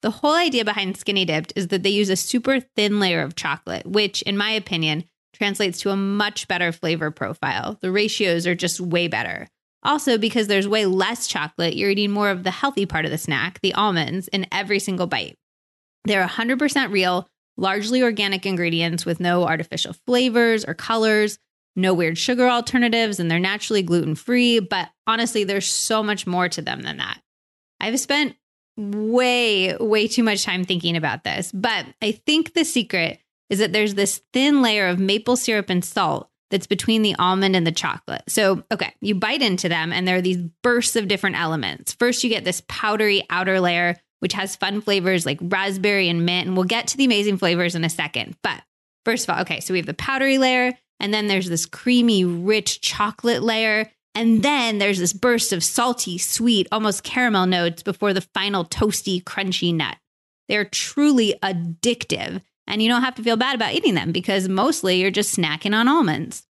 [0.00, 3.34] The whole idea behind Skinny Dipped is that they use a super thin layer of
[3.34, 7.78] chocolate, which, in my opinion, translates to a much better flavor profile.
[7.80, 9.48] The ratios are just way better.
[9.82, 13.18] Also, because there's way less chocolate, you're eating more of the healthy part of the
[13.18, 15.36] snack, the almonds, in every single bite.
[16.04, 21.38] They're 100% real, largely organic ingredients with no artificial flavors or colors,
[21.76, 24.58] no weird sugar alternatives, and they're naturally gluten free.
[24.58, 27.20] But honestly, there's so much more to them than that.
[27.80, 28.34] I've spent
[28.76, 33.72] way, way too much time thinking about this, but I think the secret is that
[33.72, 37.72] there's this thin layer of maple syrup and salt that's between the almond and the
[37.72, 38.22] chocolate.
[38.28, 41.92] So, okay, you bite into them and there are these bursts of different elements.
[41.92, 46.48] First, you get this powdery outer layer, which has fun flavors like raspberry and mint.
[46.48, 48.36] And we'll get to the amazing flavors in a second.
[48.42, 48.62] But
[49.04, 52.24] first of all, okay, so we have the powdery layer, and then there's this creamy,
[52.24, 53.90] rich chocolate layer.
[54.14, 59.22] And then there's this burst of salty, sweet, almost caramel notes before the final toasty,
[59.22, 59.96] crunchy nut.
[60.48, 65.00] They're truly addictive and you don't have to feel bad about eating them because mostly
[65.00, 66.44] you're just snacking on almonds.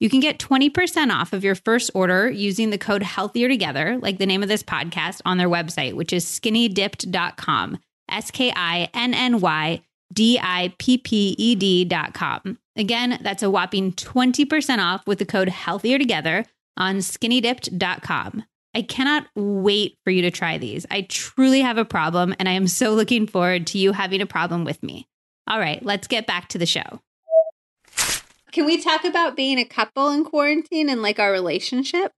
[0.00, 4.18] You can get 20% off of your first order using the code healthier together, like
[4.18, 7.78] the name of this podcast, on their website, which is skinnydipped.com.
[8.10, 9.80] S K I N N Y
[10.12, 12.58] D I P P E D.com.
[12.76, 16.44] Again, that's a whopping 20% off with the code healthier together
[16.76, 18.44] on skinnydipped.com.
[18.74, 20.84] I cannot wait for you to try these.
[20.90, 24.26] I truly have a problem, and I am so looking forward to you having a
[24.26, 25.06] problem with me.
[25.46, 27.00] All right, let's get back to the show.
[28.52, 32.12] Can we talk about being a couple in quarantine and like our relationship?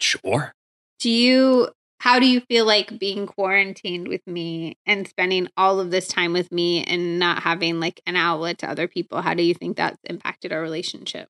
[0.00, 0.52] Sure.
[0.98, 1.68] Do you
[2.02, 6.32] how do you feel like being quarantined with me and spending all of this time
[6.32, 9.22] with me and not having like an outlet to other people?
[9.22, 11.28] How do you think that's impacted our relationship?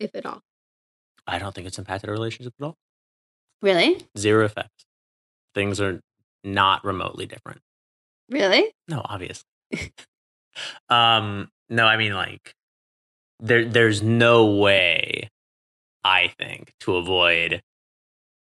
[0.00, 0.42] If at all.
[1.24, 2.74] I don't think it's impacted our relationship at all.
[3.62, 4.04] Really?
[4.18, 4.86] Zero effects.
[5.54, 6.00] Things are
[6.42, 7.60] not remotely different.
[8.28, 8.72] Really?
[8.88, 9.44] No, obviously.
[10.88, 12.54] um, no, I mean like
[13.40, 15.28] there there's no way
[16.04, 17.62] I think to avoid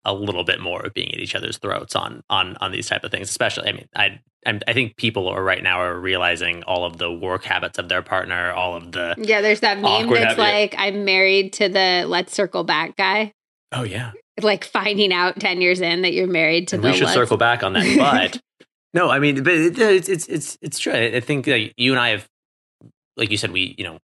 [0.04, 3.04] a little bit more of being at each other's throats on on on these type
[3.04, 6.62] of things especially i mean i I'm, i think people are right now are realizing
[6.62, 10.08] all of the work habits of their partner all of the yeah there's that meme
[10.08, 13.32] that's like i'm married to the let's circle back guy.
[13.72, 14.12] Oh yeah.
[14.40, 17.14] Like finding out 10 years in that you're married to and the we should let's-
[17.14, 18.40] circle back on that but
[18.94, 22.00] no i mean but it, it's it's it's it's true i think like you and
[22.00, 22.26] i have
[23.16, 23.98] like you said we you know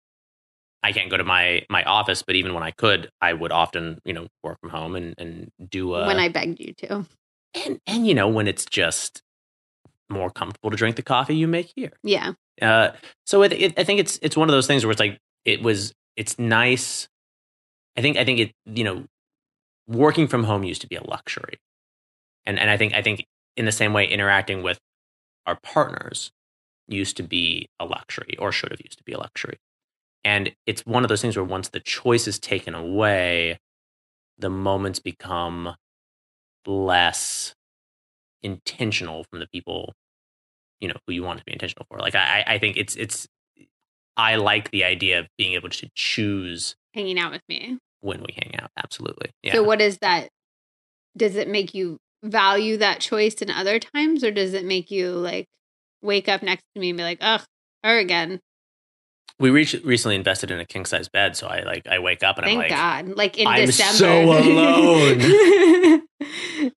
[0.85, 4.01] I can't go to my my office, but even when I could, I would often,
[4.05, 7.07] you know, work from home and and do a, when I begged you to.
[7.55, 9.23] and and you know when it's just
[10.11, 11.93] more comfortable to drink the coffee you make here.
[12.03, 12.33] Yeah.
[12.61, 12.91] Uh,
[13.25, 15.63] so it, it, I think it's it's one of those things where it's like it
[15.63, 17.09] was it's nice.
[17.97, 19.05] I think I think it you know
[19.89, 21.61] working from home used to be a luxury,
[22.45, 23.25] and and I think I think
[23.57, 24.79] in the same way interacting with
[25.47, 26.31] our partners
[26.89, 29.59] used to be a luxury or should have used to be a luxury.
[30.25, 33.59] And it's one of those things where once the choice is taken away,
[34.39, 35.75] the moments become
[36.67, 37.55] less
[38.43, 39.93] intentional from the people,
[40.81, 41.99] you know, who you want to be intentional for.
[41.99, 43.27] Like I, I think it's it's
[44.17, 47.79] I like the idea of being able to choose Hanging out with me.
[48.01, 48.71] when we hang out.
[48.77, 49.31] Absolutely.
[49.43, 49.53] Yeah.
[49.55, 50.29] So what is that?
[51.17, 55.11] Does it make you value that choice in other times or does it make you
[55.11, 55.47] like
[56.03, 57.43] wake up next to me and be like ugh
[57.85, 58.41] her again.
[59.39, 62.39] We re- recently invested in a king size bed so i like i wake up
[62.39, 63.09] and Thank i'm like god.
[63.17, 63.97] Like in I'm december.
[63.97, 66.01] so alone.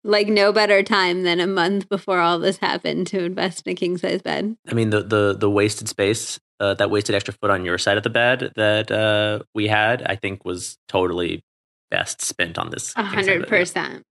[0.03, 3.75] Like no better time than a month before all this happened to invest in a
[3.75, 4.57] king size bed.
[4.67, 7.97] I mean the the the wasted space uh, that wasted extra foot on your side
[7.97, 11.43] of the bed that uh, we had i think was totally
[11.91, 14.01] best spent on this 100%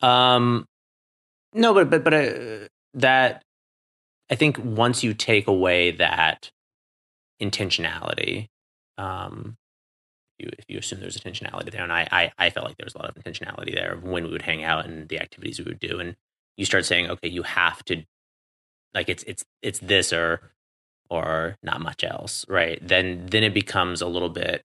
[0.00, 0.66] um,
[1.54, 3.42] no, but but but uh, that
[4.30, 6.50] I think once you take away that
[7.40, 8.48] intentionality,
[8.98, 9.56] um,
[10.38, 12.94] you if you assume there's intentionality there, and I, I I felt like there was
[12.94, 15.64] a lot of intentionality there of when we would hang out and the activities we
[15.64, 16.16] would do, and
[16.56, 18.04] you start saying, okay, you have to,
[18.94, 20.52] like it's it's it's this or
[21.10, 22.78] or not much else, right?
[22.86, 24.62] Then then it becomes a little bit.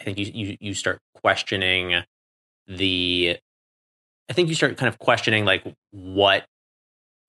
[0.00, 2.02] I think you you you start questioning
[2.66, 3.38] the
[4.30, 6.46] I think you start kind of questioning like what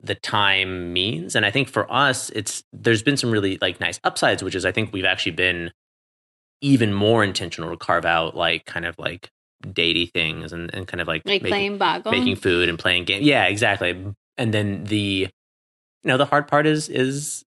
[0.03, 1.35] the time means.
[1.35, 4.65] And I think for us, it's there's been some really like nice upsides, which is
[4.65, 5.71] I think we've actually been
[6.61, 9.29] even more intentional to carve out like kind of like
[9.65, 12.11] datey things and, and kind of like, Like making, playing boggle.
[12.11, 13.25] making food and playing games.
[13.25, 14.05] Yeah, exactly.
[14.37, 15.27] And then the
[16.03, 17.43] you know, the hard part is is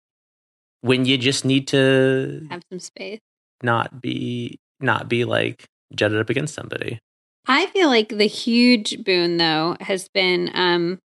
[0.80, 3.20] when you just need to have some space.
[3.62, 6.98] not be not be like jutted up against somebody.
[7.46, 11.00] I feel like the huge boon though has been um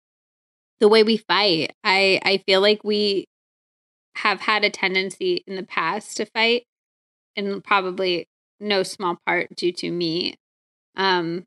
[0.79, 1.73] the way we fight.
[1.83, 3.27] I I feel like we
[4.17, 6.65] have had a tendency in the past to fight
[7.37, 8.27] and probably
[8.59, 10.35] no small part due to me.
[10.97, 11.45] Um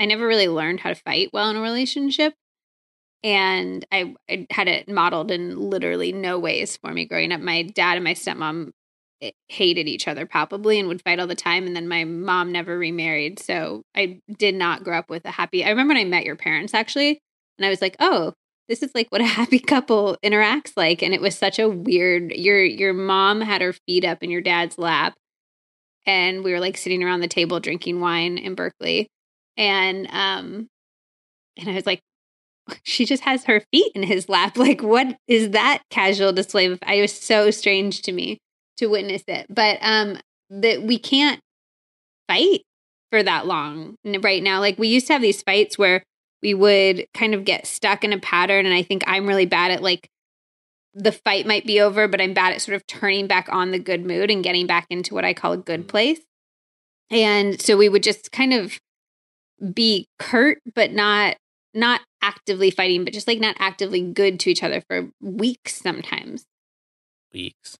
[0.00, 2.34] I never really learned how to fight well in a relationship.
[3.24, 7.40] And I, I had it modeled in literally no ways for me growing up.
[7.40, 8.72] My dad and my stepmom
[9.48, 11.66] hated each other palpably and would fight all the time.
[11.66, 13.38] And then my mom never remarried.
[13.38, 15.64] So I did not grow up with a happy.
[15.64, 17.20] I remember when I met your parents actually,
[17.58, 18.32] and I was like, oh,
[18.68, 21.02] this is like what a happy couple interacts like.
[21.02, 24.40] And it was such a weird your your mom had her feet up in your
[24.40, 25.14] dad's lap.
[26.04, 29.08] And we were like sitting around the table drinking wine in Berkeley.
[29.56, 30.68] And um
[31.56, 32.00] and I was like,
[32.82, 34.56] she just has her feet in his lap.
[34.62, 36.78] Like, what is that casual display of?
[36.82, 38.38] I was so strange to me
[38.82, 40.18] to witness it, but um,
[40.50, 41.40] that we can't
[42.28, 42.62] fight
[43.10, 44.60] for that long right now.
[44.60, 46.02] Like we used to have these fights where
[46.42, 49.70] we would kind of get stuck in a pattern, and I think I'm really bad
[49.70, 50.08] at like
[50.94, 53.78] the fight might be over, but I'm bad at sort of turning back on the
[53.78, 56.20] good mood and getting back into what I call a good place.
[57.10, 58.78] And so we would just kind of
[59.72, 61.36] be curt, but not
[61.74, 66.44] not actively fighting, but just like not actively good to each other for weeks sometimes.
[67.32, 67.78] weeks.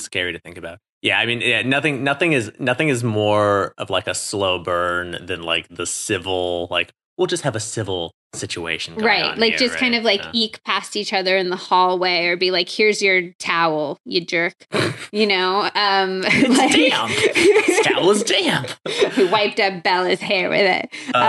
[0.00, 0.78] It's scary to think about.
[1.02, 5.16] Yeah, I mean, yeah, nothing, nothing is, nothing is more of like a slow burn
[5.24, 6.68] than like the civil.
[6.70, 9.36] Like, we'll just have a civil situation, going right?
[9.38, 10.30] Like here, just kind of like Yeah.
[10.34, 14.54] eke past each other in the hallway, or be like, "Here's your towel, you jerk,"
[15.12, 15.68] you know.
[15.74, 17.10] Um, like, damp.
[17.34, 18.68] This towel is damp.
[19.12, 21.14] he wiped up Bella's hair with it.
[21.14, 21.24] Um,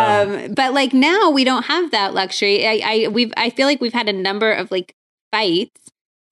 [0.48, 2.68] Um, but like now we don't have that luxury.
[2.68, 4.94] I, I we've I feel like we've had a number of like
[5.32, 5.81] fights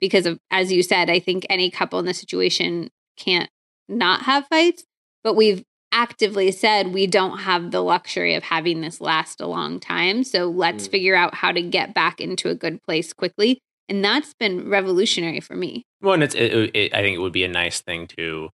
[0.02, 3.50] because of as you said, I think any couple in this situation can't
[3.88, 4.84] not have fights,
[5.24, 9.80] but we've actively said we don't have the luxury of having this last a long
[9.80, 10.24] time.
[10.24, 10.92] So let's Mm.
[10.92, 13.60] figure out how to get back into a good place quickly.
[13.88, 15.84] And that's been revolutionary for me.
[16.00, 18.50] Well, and it's, it, it, I think it would be a nice thing to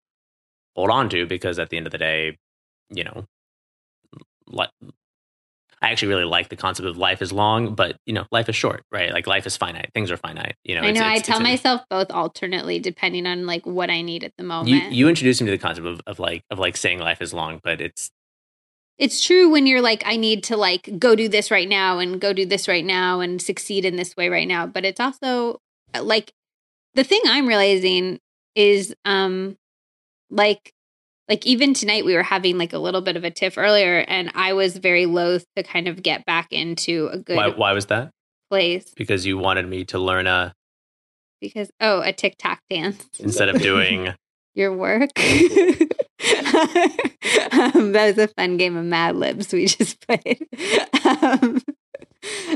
[0.75, 2.37] hold on to because at the end of the day,
[2.89, 3.25] you know,
[4.47, 4.67] li-
[5.81, 8.55] I actually really like the concept of life is long, but you know, life is
[8.55, 9.11] short, right?
[9.11, 9.89] Like life is finite.
[9.95, 10.55] Things are finite.
[10.63, 13.65] You know, I know it's- I tell it's a- myself both alternately depending on like
[13.65, 14.69] what I need at the moment.
[14.69, 17.33] you you introduced me to the concept of, of like of like saying life is
[17.33, 18.11] long, but it's
[18.99, 22.21] it's true when you're like i need to like go do this right now and
[22.21, 25.59] go do this right now and succeed in this way right now but it's also
[25.99, 26.31] like
[26.93, 28.19] the thing i'm realizing
[28.53, 29.57] is um
[30.29, 30.71] like
[31.31, 34.29] like even tonight we were having like a little bit of a tiff earlier and
[34.35, 37.85] i was very loath to kind of get back into a good why why was
[37.85, 38.11] that?
[38.49, 40.53] place Because you wanted me to learn a
[41.39, 44.13] because oh a TikTok dance instead of doing
[44.53, 45.09] your work
[47.51, 50.45] um, that was a fun game of Mad Libs we just played.
[51.03, 51.61] Um,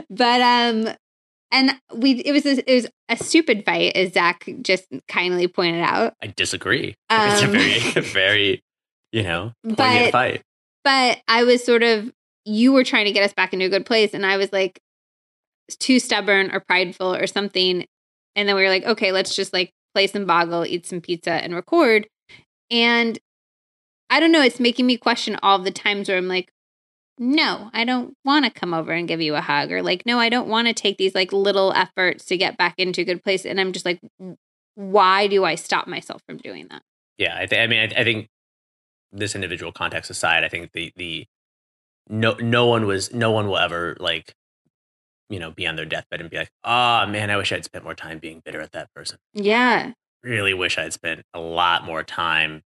[0.09, 0.95] but um,
[1.55, 5.81] and we it was a, it was a stupid fight, as Zack just kindly pointed
[5.81, 6.13] out.
[6.21, 6.95] I disagree.
[7.09, 8.63] it's a Um, very very
[9.11, 10.41] you know poignant But- fight.
[10.83, 12.11] But I was sort of
[12.45, 14.79] you were trying to get us back into a good place, and I was like
[15.79, 17.85] too stubborn or prideful or something.
[18.35, 21.31] And then we were like, okay, let's just like play some boggle, eat some pizza,
[21.31, 22.07] and record.
[22.69, 23.17] And
[24.11, 26.51] I don't know, it's making me question all the times where I'm like,
[27.17, 30.19] no, I don't want to come over and give you a hug, or like, no,
[30.19, 33.23] I don't want to take these like little efforts to get back into a good
[33.23, 33.45] place.
[33.45, 33.99] And I'm just like,
[34.75, 36.81] why do I stop myself from doing that?
[37.17, 38.27] Yeah, I, th- I mean, I, I think
[39.11, 41.25] this individual context aside, I think the the
[42.09, 44.35] no no one was no one will ever like
[45.29, 47.83] you know be on their deathbed and be like, ah, man, I wish I'd spent
[47.83, 49.17] more time being bitter at that person.
[49.33, 49.93] Yeah.
[50.23, 52.63] Really wish I'd spent a lot more time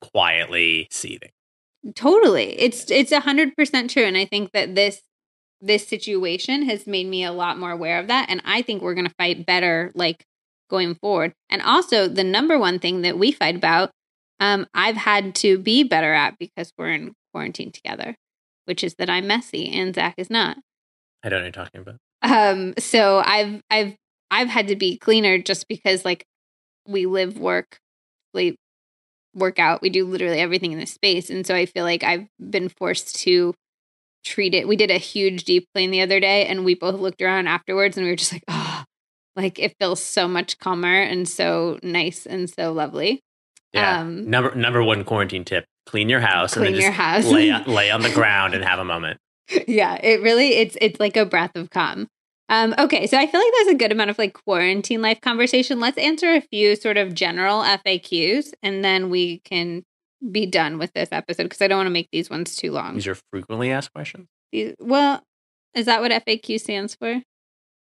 [0.00, 1.30] quietly seething.
[1.94, 2.58] Totally.
[2.58, 4.04] It's it's a hundred percent true.
[4.04, 5.02] And I think that this
[5.60, 8.26] this situation has made me a lot more aware of that.
[8.28, 10.24] And I think we're gonna fight better like
[10.68, 11.32] going forward.
[11.48, 13.90] And also the number one thing that we fight about,
[14.40, 18.16] um, I've had to be better at because we're in quarantine together,
[18.64, 20.58] which is that I'm messy and Zack is not.
[21.22, 21.96] I don't know what you're talking about.
[22.22, 23.94] Um, so I've I've
[24.30, 26.24] I've had to be cleaner just because like
[26.86, 27.78] we live, work,
[28.32, 28.56] sleep,
[29.36, 29.82] work out.
[29.82, 31.30] We do literally everything in this space.
[31.30, 33.54] And so I feel like I've been forced to
[34.24, 34.66] treat it.
[34.66, 37.96] We did a huge deep clean the other day and we both looked around afterwards
[37.96, 38.84] and we were just like, oh,
[39.36, 43.20] like it feels so much calmer and so nice and so lovely.
[43.72, 44.00] Yeah.
[44.00, 47.24] Um, number number one quarantine tip: clean your house Clean and then your just house.
[47.26, 49.18] lay lay on the ground and have a moment.
[49.68, 52.08] yeah, it really it's it's like a breath of calm.
[52.48, 55.80] Um, okay, so I feel like there's a good amount of like quarantine life conversation.
[55.80, 59.82] Let's answer a few sort of general FAQs, and then we can
[60.30, 62.94] be done with this episode because I don't want to make these ones too long.
[62.94, 64.28] These are frequently asked questions.
[64.52, 65.22] These, well,
[65.74, 67.20] is that what FAQ stands for?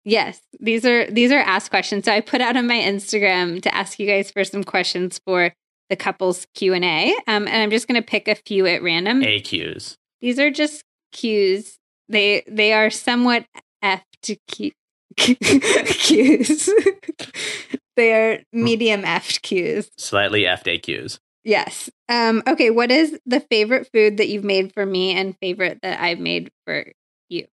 [0.06, 2.06] Yes, these are these are asked questions.
[2.06, 5.52] So I put out on my Instagram to ask you guys for some questions for
[5.90, 8.84] the couples Q and A, um, and I'm just going to pick a few at
[8.84, 9.22] random.
[9.22, 9.96] AQs.
[10.22, 11.78] These are just cues.
[12.08, 13.46] They they are somewhat
[13.86, 14.72] effed cu-
[15.86, 16.70] cues.
[17.96, 19.90] they are medium effed cues.
[19.98, 21.20] Slightly effed AQs.
[21.44, 21.90] Yes.
[22.10, 22.72] Um, okay.
[22.72, 26.52] What is the favorite food that you've made for me and favorite that I've made
[26.66, 26.92] for
[27.30, 27.46] you?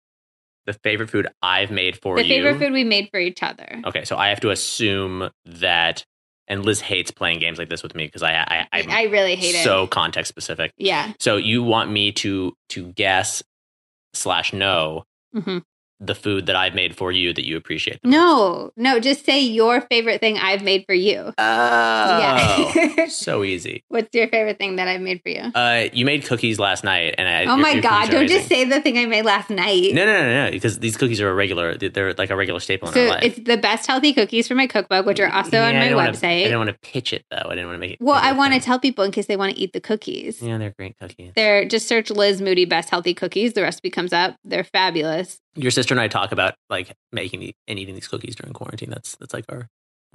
[0.64, 2.28] The favorite food I've made for the you.
[2.28, 3.82] The favorite food we made for each other?
[3.84, 6.04] Okay, so I have to assume that,
[6.48, 9.34] and Liz hates playing games like this with me because I, I, I'm I really
[9.36, 9.62] hate it.
[9.62, 10.72] so context specific.
[10.78, 11.12] yeah.
[11.18, 13.42] So you want me to to guess
[14.14, 15.58] slash know hmm
[16.04, 18.00] the food that I've made for you that you appreciate.
[18.02, 18.10] most.
[18.12, 18.98] No, no.
[19.00, 21.32] Just say your favorite thing I've made for you.
[21.38, 23.06] Oh, Yeah.
[23.08, 23.84] so easy.
[23.88, 25.42] What's your favorite thing that I've made for you?
[25.54, 27.52] Uh, you made cookies last night, and I.
[27.52, 28.10] oh my god!
[28.10, 29.94] Don't just say the thing I made last night.
[29.94, 31.76] No, no, no, no, because these cookies are a regular.
[31.76, 33.22] They're like a regular staple in So our life.
[33.22, 36.12] it's the best healthy cookies for my cookbook, which are also Yeah, on my wanna-
[36.12, 36.40] website.
[36.40, 37.46] I didn't want to pitch it though.
[37.48, 37.98] I didn't want to make it.
[38.00, 40.40] well, I want to tell people in case they want to eat the cookies.
[40.42, 41.32] Yeah, they're great cookies.
[41.36, 43.52] They're just search Liz Moody best healthy cookies.
[43.52, 44.36] The recipe comes up.
[44.44, 45.40] They're fabulous.
[45.54, 48.90] Your sister and I talk about like making and eating these cookies during quarantine.
[48.90, 49.68] That's that's like our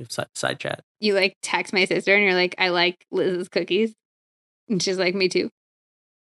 [0.09, 0.81] side, side chat.
[0.99, 3.93] You like text my sister and you're like, I like Liz's cookies.
[4.69, 5.49] And she's like, Me too.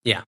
[0.03, 0.23] Yeah.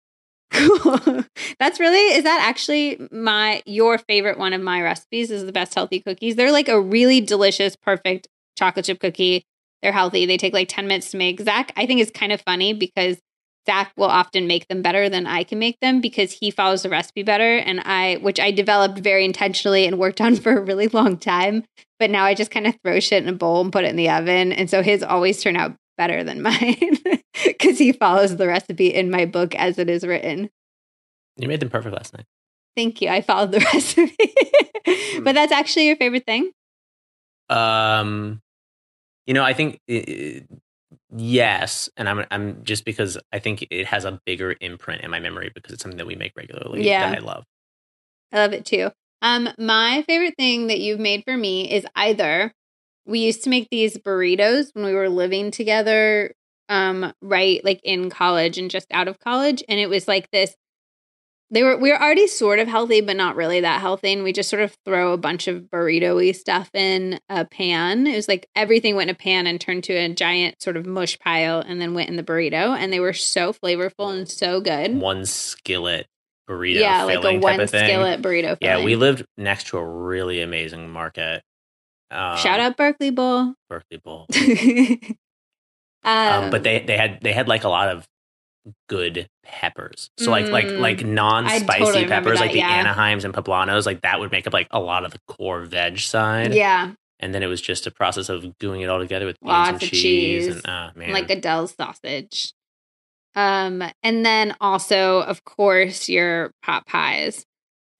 [0.53, 1.23] Cool.
[1.59, 5.73] That's really is that actually my your favorite one of my recipes is the best
[5.73, 6.35] healthy cookies.
[6.35, 9.43] They're like a really delicious, perfect chocolate chip cookie.
[9.81, 10.25] They're healthy.
[10.25, 11.39] They take like 10 minutes to make.
[11.39, 13.17] Zack, I think is kind of funny because
[13.65, 16.89] Zack will often make them better than I can make them because he follows the
[16.89, 17.57] recipe better.
[17.57, 21.63] And I, which I developed very intentionally and worked on for a really long time.
[21.99, 23.95] But now I just kind of throw shit in a bowl and put it in
[23.95, 24.51] the oven.
[24.51, 26.97] And so his always turn out better than mine
[27.45, 30.49] because he follows the recipe in my book as it is written.
[31.37, 32.25] You made them perfect last night.
[32.75, 33.09] Thank you.
[33.09, 34.15] I followed the recipe.
[35.21, 36.51] but that's actually your favorite thing?
[37.49, 38.41] Um,
[39.27, 40.47] you know, I think it,
[41.15, 45.19] yes, and I'm I'm just because I think it has a bigger imprint in my
[45.19, 47.09] memory because it's something that we make regularly Yeah.
[47.09, 47.45] that I love.
[48.31, 48.91] I love it too.
[49.21, 52.53] Um, my favorite thing that you've made for me is either
[53.05, 56.33] we used to make these burritos when we were living together,
[56.69, 60.55] um, right, like in college and just out of college, and it was like this.
[61.51, 64.31] They were we were already sort of healthy, but not really that healthy, and we
[64.31, 68.07] just sort of throw a bunch of burrito-y stuff in a pan.
[68.07, 70.85] It was like everything went in a pan and turned to a giant sort of
[70.85, 74.61] mush pile, and then went in the burrito, and they were so flavorful and so
[74.61, 74.95] good.
[74.95, 76.07] One skillet
[76.49, 77.85] burrito, yeah, like a filling one type of thing.
[77.85, 78.57] skillet burrito.
[78.61, 81.43] Yeah, we lived next to a really amazing market.
[82.11, 83.55] Um, Shout out Berkeley Bowl.
[83.69, 84.27] Berkeley Bowl.
[84.29, 85.15] um,
[86.43, 88.07] um, but they they had they had like a lot of
[88.87, 90.09] good peppers.
[90.17, 90.79] So like like Mm.
[90.79, 92.83] like non-spicy totally peppers, that, like the yeah.
[92.93, 95.99] Anaheims and Poblanos, like that would make up like a lot of the core veg
[95.99, 96.53] side.
[96.53, 99.49] yeah, And then it was just a process of doing it all together with beans
[99.49, 101.11] Lots and of cheese, cheese, and ah man.
[101.11, 102.53] like Aidells sausage.
[103.33, 107.45] Um, and then also, of course, your pot pies.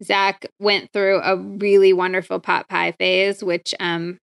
[0.04, 4.18] Zack went through a really wonderful pot pie phase, which um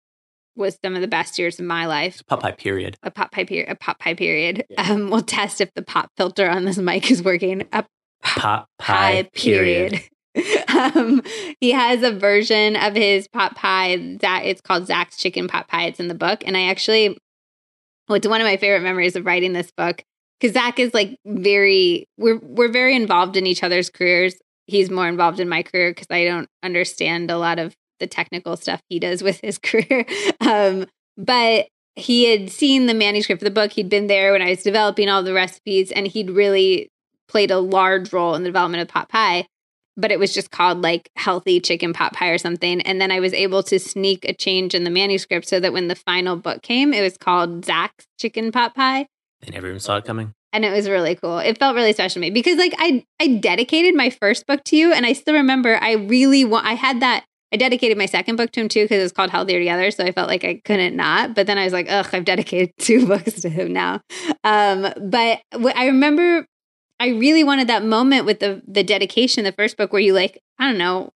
[0.57, 2.21] was some of the best years of my life.
[2.27, 2.97] pot pie period.
[3.03, 3.69] A pot pie period.
[3.69, 4.65] A pot pie period.
[4.69, 4.91] Yeah.
[4.91, 7.67] Um, we'll test if the pop filter on this mic is working.
[7.71, 7.85] A
[8.23, 10.01] Pot pie pie period.
[10.35, 10.69] period.
[10.69, 11.21] um,
[11.59, 15.85] he has a version of his pot pie that it's called Zack's Chicken Pot Pie.
[15.85, 17.17] It's in the book, and I actually,
[18.07, 20.03] well, it's one of my favorite memories of writing this book
[20.39, 24.35] because Zack is like very we're we're very involved in each other's careers.
[24.65, 28.55] He's more involved in my career because I don't understand a lot of the technical
[28.57, 30.05] stuff he does with his career.
[30.41, 30.85] Um,
[31.17, 33.71] but he had seen the manuscript of the book.
[33.71, 36.89] He'd been there when I was developing all the recipes, and he'd really
[37.27, 39.47] played a large role in the development of pot pie.
[39.99, 42.81] But it was just called like healthy chicken pot pie or something.
[42.83, 45.87] And then I was able to sneak a change in the manuscript so that when
[45.87, 49.07] the final book came, it was called Zack's chicken pot pie
[49.41, 50.33] They never even saw it coming.
[50.53, 51.39] and it was really cool.
[51.39, 54.77] It felt really special to me because like I I dedicated my first book to
[54.77, 58.35] you and I still remember I really want I had that I dedicated my second
[58.35, 60.95] book to him too because it's called Healthier Together so I felt like I couldn't
[60.95, 64.01] not but then I was like ugh I've dedicated two books to him now
[64.43, 66.45] um but I remember
[66.99, 70.41] I really wanted that moment with the the dedication the first book where you like
[70.59, 71.11] I don't know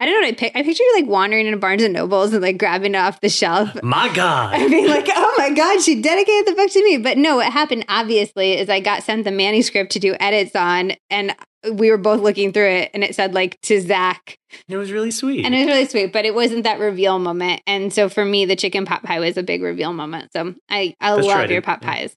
[0.00, 2.32] I don't know what I pick I picture you like wandering into Barnes and Nobles
[2.32, 4.54] and like grabbing it off the shelf My God.
[4.60, 6.98] I mean, like, oh my God, she dedicated the book to me.
[6.98, 10.92] But no, what happened obviously is I got sent the manuscript to do edits on,
[11.10, 11.34] and
[11.72, 14.38] we were both looking through it, and it said like to Zack,
[14.68, 15.44] It was really sweet.
[15.44, 16.12] and it was really sweet.
[16.12, 19.36] But it wasn't that reveal moment, and so for me, the chicken pot pie was
[19.36, 20.32] a big reveal moment.
[20.32, 21.88] So I I love your pot yeah.
[21.88, 22.14] pies.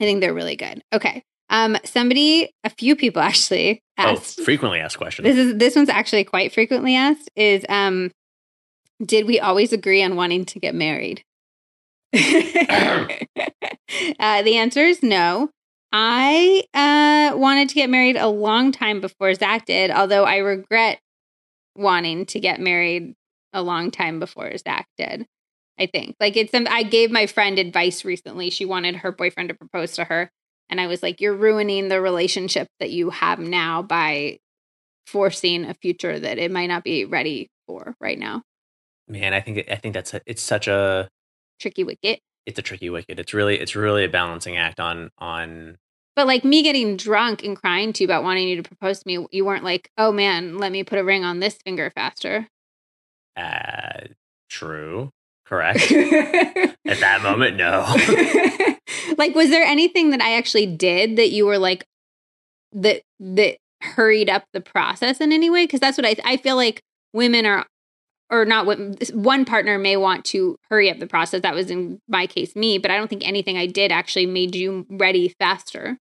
[0.00, 0.82] I think they're really good.
[0.92, 4.40] Okay, um, somebody, a few people actually oh, asked.
[4.40, 5.24] frequently asked questions.
[5.24, 7.30] This is this one's actually quite frequently asked.
[7.36, 8.10] Is um,
[9.04, 11.22] did we always agree on wanting to get married?
[12.14, 13.06] uh,
[14.42, 15.50] the answer is no.
[15.96, 20.98] I uh, wanted to get married a long time before Zack did, although I regret
[21.76, 23.14] wanting to get married
[23.52, 25.24] a long time before Zack did.
[25.78, 26.66] I think like it's some.
[26.68, 28.50] I gave my friend advice recently.
[28.50, 30.32] She wanted her boyfriend to propose to her,
[30.68, 34.38] and I was like, "You're ruining the relationship that you have now by
[35.06, 38.42] forcing a future that it might not be ready for right now."
[39.06, 41.08] Man, I think I think that's a, it's such a
[41.60, 42.18] Tricky wicket.
[42.46, 43.20] it's a tricky wicket.
[43.20, 45.78] It's really it's really a balancing act on on
[46.16, 49.06] But like me getting drunk and crying to you about wanting you to propose to
[49.06, 52.48] me, you weren't like, "Oh man, let me put a ring on this finger faster."
[53.36, 54.06] uh
[54.48, 55.10] true,
[55.44, 55.90] correct.
[55.92, 57.84] At that moment, no.
[59.18, 61.84] like was there anything that I actually did that you were like
[62.72, 66.56] that that hurried up the process in any way because that's what I I feel
[66.56, 67.66] like women are
[68.30, 72.00] or not women, one partner may want to hurry up the process that was in
[72.08, 75.98] my case me but I don't think anything I did actually made you ready faster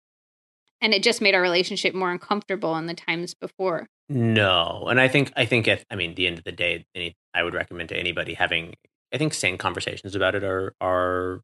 [0.82, 5.08] and it just made our relationship more uncomfortable in the times before No, and I
[5.08, 7.90] think I think at I mean the end of the day, any, I would recommend
[7.90, 8.76] to anybody having
[9.14, 11.42] I think sane conversations about it are are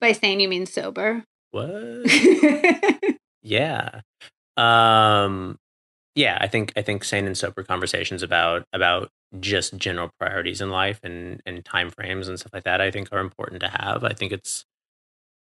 [0.00, 2.06] by sane, you mean sober what?
[3.42, 4.00] yeah,
[4.56, 5.58] Um,
[6.14, 9.10] yeah, I think I think sane and sober conversations about about
[9.40, 12.80] just general priorities in life and and time frames and stuff like that.
[12.80, 14.04] I think are important to have.
[14.04, 14.64] I think it's,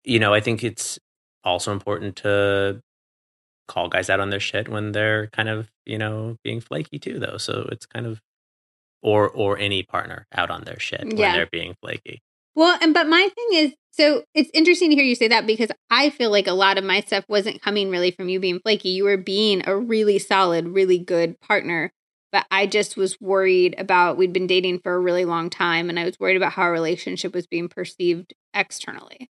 [0.03, 0.99] you know, I think it's
[1.43, 2.81] also important to
[3.67, 7.19] call guys out on their shit when they're kind of you know being flaky too,
[7.19, 7.37] though.
[7.37, 8.21] So it's kind of
[9.01, 12.21] or or any partner out on their shit when they're being flaky.
[12.55, 15.69] Well, and but my thing is, so it's interesting to hear you say that because
[15.89, 18.89] I feel like a lot of my stuff wasn't coming really from you being flaky.
[18.89, 21.91] You were being a really solid, really good partner.
[22.31, 25.97] But I just was worried about we'd been dating for a really long time and
[25.97, 29.29] I was worried about how our relationship was being perceived externally.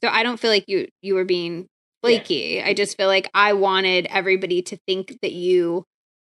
[0.00, 1.66] So I don't feel like you you were being
[2.06, 2.62] flaky.
[2.62, 5.84] I just feel like I wanted everybody to think that you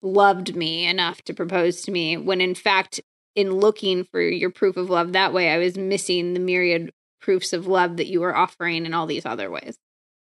[0.02, 3.00] loved me enough to propose to me when in fact
[3.36, 6.90] in looking for your proof of love that way, I was missing the myriad
[7.20, 9.76] proofs of love that you were offering in all these other ways.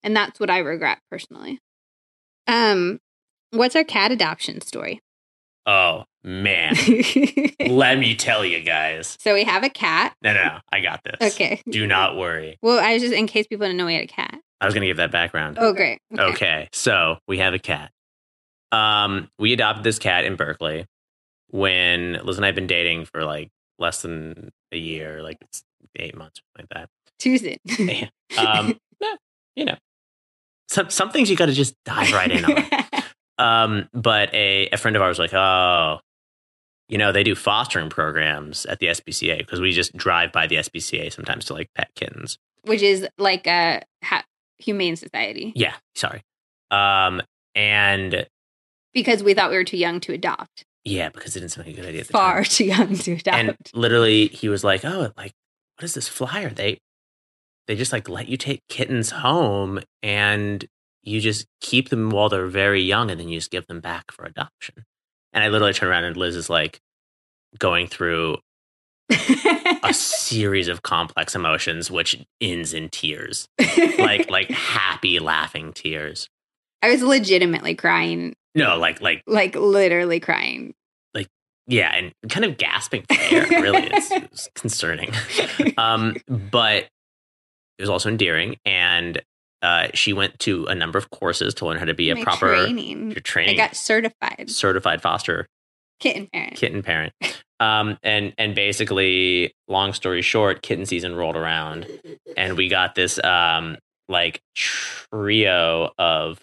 [0.04, 1.60] And that's what I regret personally.
[2.48, 3.00] Um,
[3.52, 5.02] what's our cat adoption story?
[5.66, 6.76] Oh man,
[7.68, 9.18] let me tell you guys.
[9.20, 10.16] so we have a cat.
[10.24, 11.34] No, no, no, I got this.
[11.34, 11.62] Okay.
[11.70, 12.58] Do not worry.
[12.62, 14.40] Well, I was just in case people didn't know we had a cat.
[14.60, 15.58] I was going to give that background.
[15.60, 16.00] Oh, great.
[16.18, 16.68] Okay.
[16.74, 17.92] So we have a cat.
[18.72, 20.86] Um, we adopted this cat in Berkeley
[21.50, 23.50] when Liz and I have been dating for like
[23.80, 25.64] less than a year, like it's
[25.96, 26.90] eight months, something like
[27.20, 27.58] Too soon.
[27.66, 28.10] that.
[28.38, 28.80] Um,
[29.56, 29.78] you know,
[30.68, 32.66] some some things you got to just dive right in on.
[33.40, 36.00] Um, but a, a friend of ours was like, oh,
[36.90, 40.56] you know, they do fostering programs at the SPCA because we just drive by the
[40.56, 42.40] SPCA sometimes to like pet kittens.
[42.64, 43.84] Which is like a
[44.60, 46.24] humane society Yeah, sorry.
[46.72, 47.22] Um,
[47.56, 48.28] and
[48.94, 50.64] because we thought we were too young to adopt.
[50.84, 52.02] yeah, because it didn't seem like a good idea.
[52.02, 52.44] At the Far time.
[52.46, 53.38] too young to adopt.
[53.38, 55.32] And literally, he was like, "Oh, like,
[55.78, 56.50] what is this flyer?
[56.50, 56.80] They,
[57.68, 60.66] they just like let you take kittens home, and
[61.04, 64.12] you just keep them while they're very young, and then you just give them back
[64.12, 64.84] for adoption."
[65.34, 66.80] And I literally turn around, and Liz is like
[67.60, 68.38] going through
[69.10, 73.48] a series of complex emotions, which ends in tears,
[73.98, 76.28] like like happy laughing tears.
[76.82, 80.74] I was legitimately crying, No, like like like literally crying.
[81.14, 81.28] Like
[81.68, 83.46] yeah, and kind of gasping for air.
[83.50, 85.12] Really, it's, it's concerning.
[85.78, 86.84] Um, but
[87.78, 89.22] it was also endearing, and
[89.62, 92.24] uh, she went to a number of courses to learn how to be a My
[92.24, 93.12] proper training.
[93.12, 95.48] your I training got certified certified foster
[96.00, 96.56] kitten parent.
[96.56, 97.14] kitten parent.
[97.60, 101.88] Um, and and basically, long story short, kitten season rolled around,
[102.36, 103.78] and we got this um
[104.10, 106.40] like trio of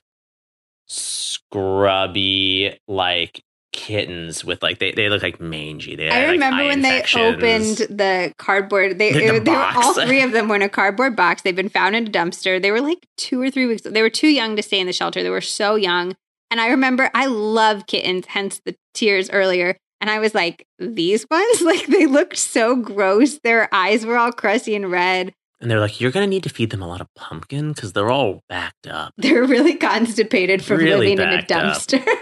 [0.87, 3.43] scrubby like
[3.73, 5.97] kittens with like they, they look like mangy.
[5.97, 8.99] They I like, remember eye when they opened the cardboard.
[8.99, 11.43] They, The- the they, they were all three of them were in a cardboard box.
[11.43, 12.61] They've been found in a dumpster.
[12.63, 13.83] They were like two or three weeks.
[13.83, 15.23] They were too young to stay in the shelter.
[15.23, 16.15] They were so young.
[16.51, 19.77] And I remember I love kittens, hence the tears earlier.
[20.05, 23.39] And I was like, these ones, like they looked so gross.
[23.39, 25.33] Their eyes were all crusty and red.
[25.63, 27.95] And they're like, you're going to need to feed them a lot of pumpkin because
[27.95, 29.15] they're all backed up.
[29.17, 32.07] They're really constipated from Really living in a dumpster.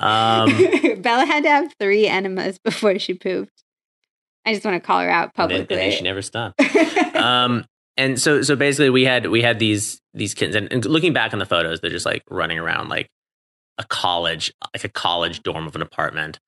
[0.00, 0.46] Um,
[1.02, 3.64] Bella had to have three enemas before she pooped.
[4.46, 5.74] I just want to call her out and then, publicly.
[5.74, 6.60] and then she never stopped.
[7.16, 7.64] Um,
[7.96, 11.32] and so, so basically, we had we had these these kittens, and, and looking back
[11.32, 13.08] on the photos, they're just like running around like
[13.76, 16.38] a college, like a college dorm of an apartment.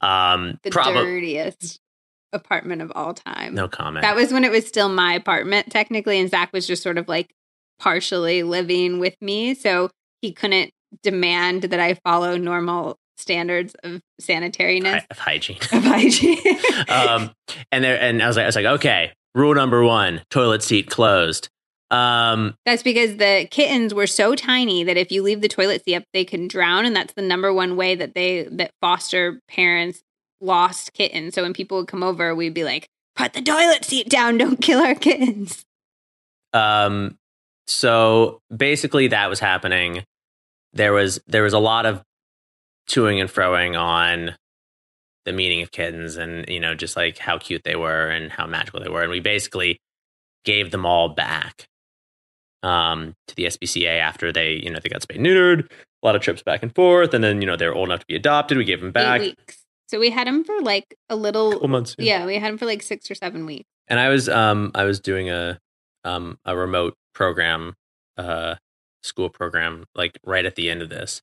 [0.00, 1.78] Um, the probably dirtiest
[2.32, 3.54] apartment of all time.
[3.54, 4.02] no comment.
[4.02, 7.08] That was when it was still my apartment, technically, and Zack was just sort of
[7.08, 7.30] like
[7.78, 9.54] partially living with me.
[9.54, 9.90] So
[10.22, 10.70] he couldn't
[11.02, 15.58] demand that I follow normal standards of sanitariness, Hy- of hygiene.
[15.72, 16.38] of hygiene.
[16.88, 17.30] um,
[17.70, 20.88] and there, and I was like, I was like, okay, rule number one: toilet seat
[20.88, 21.48] closed.
[21.90, 25.96] Um, That's because the kittens were so tiny that if you leave the toilet seat
[25.96, 30.00] up, they can drown, and that's the number one way that they that foster parents
[30.40, 31.34] lost kittens.
[31.34, 34.38] So when people would come over, we'd be like, "Put the toilet seat down!
[34.38, 35.64] Don't kill our kittens."
[36.52, 37.18] Um,
[37.66, 40.04] so basically, that was happening.
[40.72, 42.02] There was there was a lot of
[42.88, 44.36] toing and froing on
[45.24, 48.46] the meaning of kittens, and you know, just like how cute they were and how
[48.46, 49.80] magical they were, and we basically
[50.44, 51.66] gave them all back
[52.62, 55.70] um, to the SPCA after they you know they got spayed neutered.
[56.02, 58.00] A lot of trips back and forth, and then you know they were old enough
[58.00, 58.56] to be adopted.
[58.58, 59.22] We gave them back.
[59.88, 61.52] So we had him for like a little.
[61.52, 61.96] Couple months.
[61.98, 63.68] Yeah, we had him for like six or seven weeks.
[63.88, 65.58] and I was um I was doing a
[66.04, 67.74] um a remote program
[68.16, 68.54] uh
[69.02, 71.20] school program like right at the end of this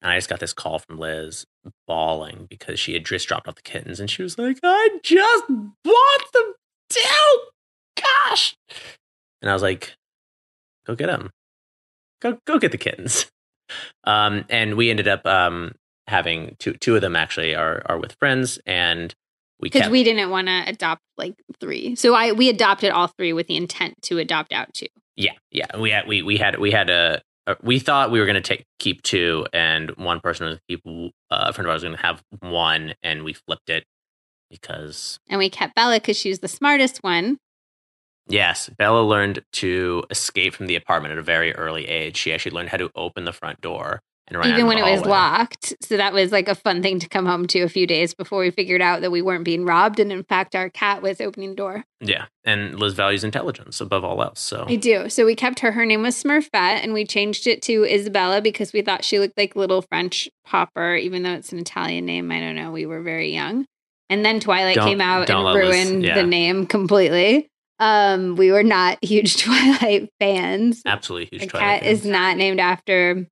[0.00, 1.44] and I just got this call from Liz
[1.88, 5.44] bawling because she had just dropped off the kittens and she was like I just
[5.48, 6.54] bought them
[6.90, 8.54] down gosh
[9.42, 9.94] and I was like
[10.86, 11.30] go get them
[12.20, 13.26] go go get the kittens
[14.04, 15.72] Um, and we ended up um,
[16.06, 19.14] having two two of them actually are are with friends, and
[19.58, 21.96] we because kept we didn't want to adopt like three.
[21.96, 24.86] So I we adopted all three with the intent to adopt out two.
[25.16, 27.22] yeah yeah we had we we had we had a.
[27.46, 30.82] a we thought we were going to take keep two, and one person was keep
[30.86, 33.84] uh, a friend of ours was going to have one, and we flipped it
[34.50, 37.38] because And we kept Bella because she was the smartest one.
[38.28, 42.16] Yes, Bella learned to escape from the apartment at a very early age.
[42.16, 45.02] She actually learned how to open the front door and run even when it was
[45.02, 45.74] locked.
[45.82, 48.40] So that was like a fun thing to come home to a few days before
[48.40, 50.00] we figured out that we weren't being robbed.
[50.00, 51.84] And in fact, our cat was opening the door.
[52.00, 54.40] Yeah, and Liz values intelligence above all else.
[54.40, 55.08] So I do.
[55.10, 55.72] So we kept her.
[55.72, 59.36] Her name was Smurfette, and we changed it to Isabella because we thought she looked
[59.36, 62.30] like little French Popper, even though it's an Italian name.
[62.30, 62.70] I don't know.
[62.70, 63.66] We were very young.
[64.10, 66.14] And then Twilight Don't- came out and ruined yeah.
[66.14, 67.48] the name completely.
[67.78, 70.82] Um, we were not huge Twilight fans.
[70.86, 71.42] absolutely huge.
[71.42, 73.26] The Twilight cat is not named after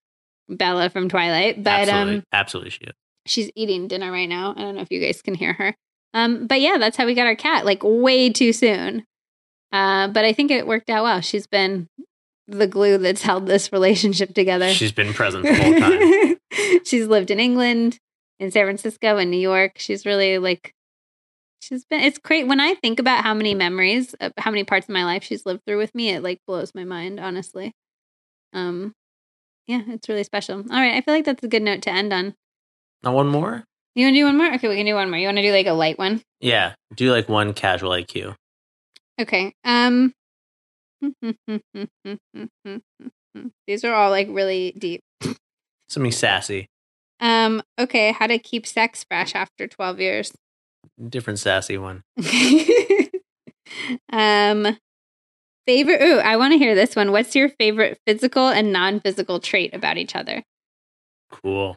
[0.49, 2.93] Bella from Twilight, but absolutely, um, absolutely she is.
[3.27, 4.53] she's eating dinner right now.
[4.57, 5.75] I don't know if you guys can hear her.
[6.15, 9.05] Um, but yeah, that's how we got our cat, like way too soon.
[9.73, 11.21] Uh, but I think it worked out well.
[11.23, 11.89] She's been
[12.47, 14.69] the glue that's held this relationship together.
[14.71, 16.81] She's been present the whole time.
[16.85, 17.99] she's lived in England,
[18.39, 19.73] in San Francisco, in New York.
[19.77, 20.75] She's really like,
[21.63, 22.47] she's been, it's great.
[22.47, 25.47] When I think about how many memories, uh, how many parts of my life she's
[25.47, 27.73] lived through with me, it like blows my mind, honestly.
[28.53, 28.93] Um,
[29.67, 30.59] yeah, it's really special.
[30.59, 30.95] All right.
[30.95, 32.35] I feel like that's a good note to end on.
[33.03, 33.65] Now one more.
[33.95, 34.55] You want to do one more?
[34.55, 35.19] Okay, we can do one more.
[35.19, 36.23] You want to do like a light one?
[36.41, 38.35] Yeah, do like one casual IQ.
[39.21, 39.53] Okay.
[39.65, 40.13] Um
[43.67, 45.03] These are all like really deep.
[45.89, 46.69] Something sassy,
[47.21, 50.33] Um okay, how to keep sex fresh after 12 years.
[51.09, 52.03] Different sassy one.
[54.13, 54.77] um
[55.67, 57.13] favorite Ooh, I want to hear this one.
[57.13, 60.43] What's your favorite physical and non-physical trait about each other?
[61.31, 61.77] Cool.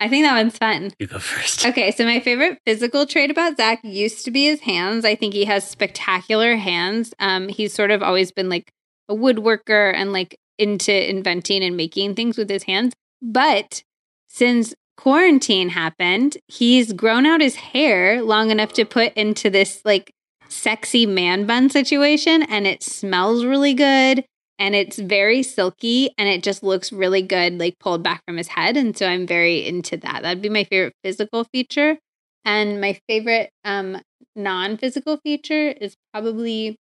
[0.00, 0.92] I think that one's fun.
[0.98, 1.66] You go first.
[1.66, 5.04] Okay, so my favorite physical trait about Zach used to be his hands.
[5.04, 7.12] I think he has spectacular hands.
[7.18, 8.72] Um, he's sort of always been like
[9.10, 12.94] a woodworker and like into inventing and making things with his hands.
[13.20, 13.82] But
[14.28, 20.12] since quarantine happened, he's grown out his hair long enough to put into this like
[20.48, 24.24] sexy man bun situation, and it smells really good
[24.58, 28.48] and it's very silky and it just looks really good like pulled back from his
[28.48, 30.20] head and so i'm very into that.
[30.22, 31.96] That'd be my favorite physical feature.
[32.44, 34.02] And my favorite um
[34.36, 36.76] non-physical feature is probably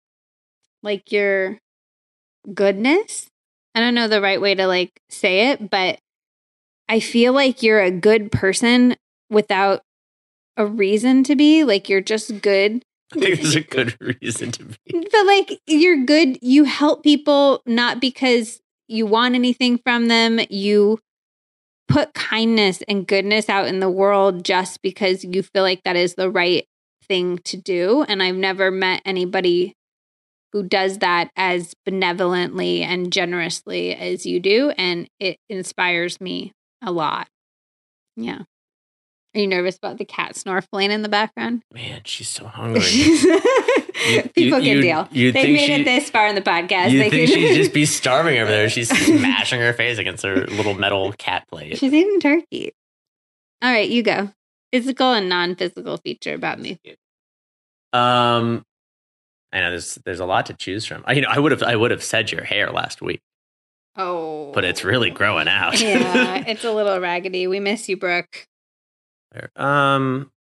[0.83, 1.57] like your
[2.53, 3.27] goodness.
[3.73, 5.99] I don't know the right way to like say it but
[6.89, 8.95] i feel like you're a good person
[9.29, 9.81] without
[10.57, 12.83] a reason to be like you're just good
[13.15, 14.75] I think there's a good reason to be.
[15.11, 20.99] but like you're good you help people not because you want anything from them you
[21.87, 26.15] put kindness and goodness out in the world just because you feel like that is
[26.15, 26.65] the right
[27.07, 29.73] thing to do and i've never met anybody
[30.51, 36.51] who does that as benevolently and generously as you do and it inspires me
[36.81, 37.27] a lot
[38.15, 38.39] yeah
[39.35, 42.81] are you nervous about the cat snorkeling in the background Man, she's so hungry.
[44.33, 45.07] People can you- deal.
[45.11, 46.89] you'd They've made she- it this far in the podcast.
[46.91, 48.69] You They think can- she'd just be starving over there?
[48.69, 51.77] She's smashing her face against her little metal cat plate.
[51.77, 52.73] She's eating turkey.
[53.61, 54.31] All right, you go.
[54.71, 56.79] Physical and non-physical feature about me.
[57.93, 58.63] Um,
[59.51, 61.03] I know there's there's a lot to choose from.
[61.05, 63.19] I, you know, I would have I would have said your hair last week,
[63.95, 65.79] Oh, but it's really growing out.
[65.79, 67.47] yeah, it's a little raggedy.
[67.47, 68.47] We miss you, Brooke.
[69.55, 70.31] um,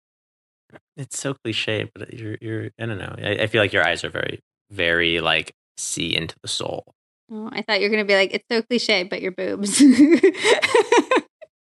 [0.96, 3.14] it's so cliche, but you're you're I don't know.
[3.18, 4.40] I, I feel like your eyes are very
[4.70, 6.84] very like see into the soul.
[7.30, 9.82] Oh, I thought you were gonna be like, it's so cliche, but your boobs.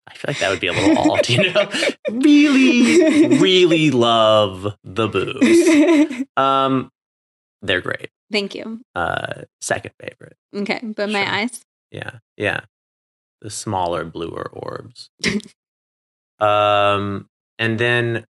[0.07, 1.71] I feel like that would be a little alt, you know.
[2.11, 6.25] really, really love the boobs.
[6.37, 6.91] Um,
[7.63, 8.11] they're great.
[8.35, 8.81] Thank you.
[8.97, 10.37] Uh, second favorite.
[10.55, 11.33] Okay, but my Sure.
[11.35, 11.63] eyes.
[11.93, 12.63] Yeah, yeah.
[13.41, 15.09] The smaller, bluer orbs.
[16.41, 17.29] um,
[17.61, 18.27] and then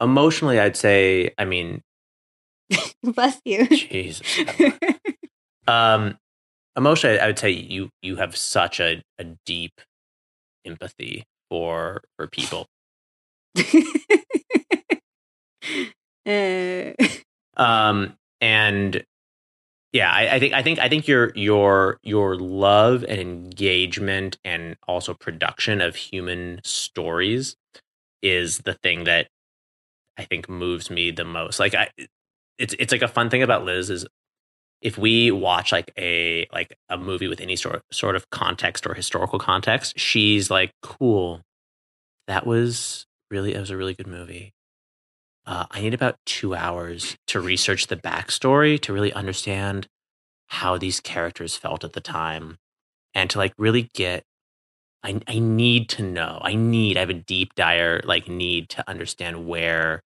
[0.00, 1.82] emotionally, I'd say, I mean,
[3.02, 3.66] Bless you.
[3.66, 4.22] Jesus.
[5.66, 6.16] um,
[6.76, 9.80] emotionally, I would say you you have such a, a deep
[10.64, 12.66] empathy for for people.
[16.26, 16.92] Uh,
[17.56, 19.02] um and
[19.92, 24.76] yeah I, I think i think i think your your your love and engagement and
[24.86, 27.56] also production of human stories
[28.22, 29.28] is the thing that
[30.16, 31.88] i think moves me the most like i
[32.58, 34.06] it's it's like a fun thing about liz is
[34.80, 38.94] if we watch like a like a movie with any sort sort of context or
[38.94, 41.42] historical context, she's like, "Cool,
[42.26, 44.52] that was really it was a really good movie."
[45.48, 49.86] Uh, I need about two hours to research the backstory to really understand
[50.48, 52.58] how these characters felt at the time,
[53.14, 54.24] and to like really get.
[55.02, 56.38] I I need to know.
[56.42, 56.98] I need.
[56.98, 60.02] I have a deep, dire like need to understand where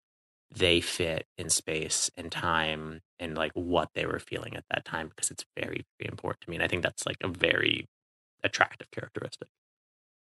[0.54, 5.08] they fit in space and time and like what they were feeling at that time
[5.08, 7.86] because it's very very important to me and i think that's like a very
[8.42, 9.48] attractive characteristic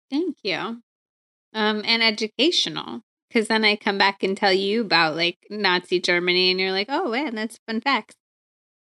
[0.09, 0.81] thank you
[1.53, 6.51] um and educational because then i come back and tell you about like nazi germany
[6.51, 8.15] and you're like oh man that's fun facts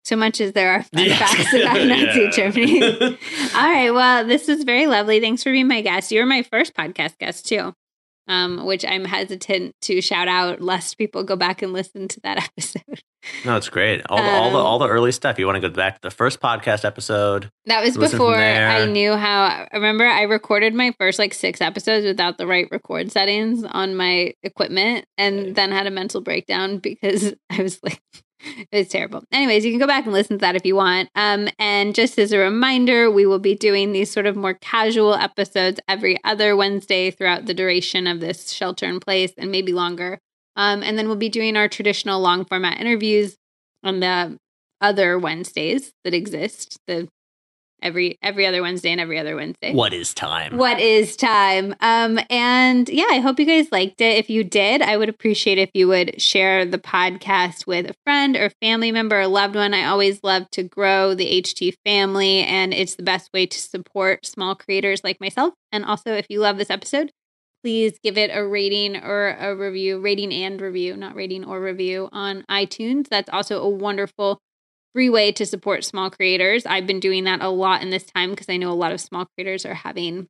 [0.04, 1.18] so much as there are fun yeah.
[1.18, 2.30] facts about Nazi yeah.
[2.30, 2.84] Germany.
[3.56, 3.90] All right.
[3.90, 5.20] Well, this was very lovely.
[5.20, 6.12] Thanks for being my guest.
[6.12, 7.74] You were my first podcast guest, too
[8.28, 12.38] um, which I'm hesitant to shout out lest people go back and listen to that
[12.58, 13.02] episode.
[13.44, 14.02] No, it's great.
[14.10, 15.40] All the, um, all the all the early stuff.
[15.40, 17.50] You want to go back to the first podcast episode.
[17.66, 19.68] That was before I knew how.
[19.74, 24.34] Remember, I recorded my first like six episodes without the right record settings on my
[24.44, 28.02] equipment, and then had a mental breakdown because I was like,
[28.72, 29.24] it was terrible.
[29.32, 31.10] Anyways, you can go back and listen to that if you want.
[31.16, 35.16] Um, and just as a reminder, we will be doing these sort of more casual
[35.16, 40.20] episodes every other Wednesday throughout the duration of this shelter in place and maybe longer.
[40.56, 43.36] Um, and then we'll be doing our traditional long format interviews
[43.84, 44.38] on the
[44.82, 47.08] other Wednesdays that exist, the
[47.82, 49.74] every every other Wednesday and every other Wednesday.
[49.74, 50.58] What is time?
[50.58, 51.76] What is time?
[51.82, 54.18] Um and yeah, I hope you guys liked it.
[54.18, 58.36] If you did, I would appreciate if you would share the podcast with a friend
[58.36, 59.74] or family member or loved one.
[59.74, 64.26] I always love to grow the HT family and it's the best way to support
[64.26, 65.54] small creators like myself.
[65.72, 67.12] And also if you love this episode,
[67.66, 72.08] please give it a rating or a review, rating and review, not rating or review
[72.12, 73.08] on iTunes.
[73.08, 74.40] That's also a wonderful
[74.96, 76.66] free way to support small creators.
[76.66, 79.02] I've been doing that a lot in this time because I know a lot of
[79.02, 80.28] small creators are having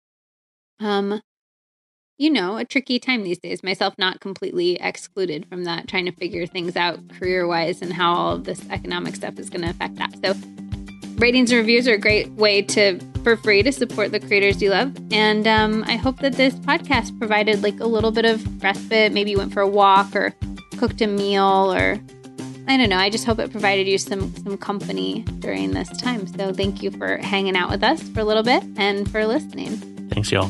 [0.80, 1.22] um
[2.18, 3.63] you know, a tricky time these days.
[3.63, 8.13] Myself not completely excluded from that, trying to figure things out career wise and how
[8.13, 10.13] all of this economic stuff is going to affect that.
[10.24, 10.34] So,
[11.18, 14.70] ratings and reviews are a great way to, for free, to support the creators you
[14.70, 14.95] love.
[15.11, 19.11] And um, I hope that this podcast provided like a little bit of respite.
[19.11, 20.34] Maybe you went for a walk or
[20.78, 21.99] cooked a meal or
[22.68, 22.97] I don't know.
[22.97, 26.26] I just hope it provided you some some company during this time.
[26.28, 29.78] So thank you for hanging out with us for a little bit and for listening.
[30.09, 30.49] Thanks, y'all.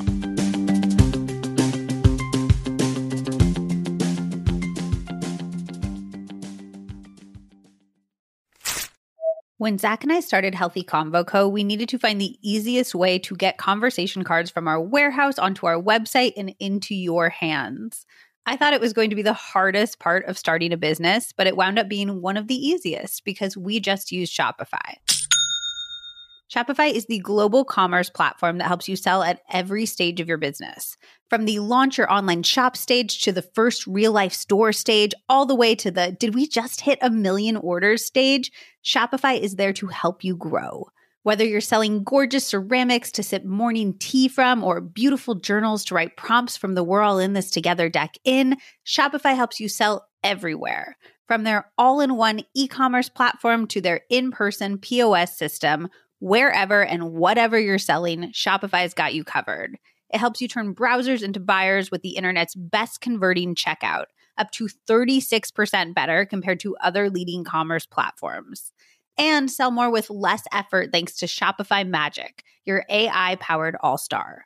[9.58, 13.18] When Zack and I started Healthy Convo Co., we needed to find the easiest way
[13.20, 18.06] to get conversation cards from our warehouse onto our website and into your hands.
[18.48, 21.48] I thought it was going to be the hardest part of starting a business, but
[21.48, 24.98] it wound up being one of the easiest because we just use Shopify.
[26.54, 30.38] Shopify is the global commerce platform that helps you sell at every stage of your
[30.38, 30.96] business.
[31.28, 35.48] From the launch your online shop stage to the first real life store stage, all
[35.48, 38.52] the way to the did we just hit a million orders stage,
[38.86, 40.86] Shopify is there to help you grow.
[41.26, 46.18] Whether you're selling gorgeous ceramics to sip morning tea from or beautiful journals to write
[46.18, 50.96] prompts from the We're All in This Together deck in, Shopify helps you sell everywhere.
[51.28, 56.86] From their all in one e commerce platform to their in person POS system, wherever
[56.86, 59.80] and whatever you're selling, Shopify's got you covered.
[60.14, 64.06] It helps you turn browsers into buyers with the internet's best converting checkout,
[64.38, 68.72] up to 36% better compared to other leading commerce platforms
[69.18, 74.46] and sell more with less effort thanks to Shopify Magic, your AI powered all star.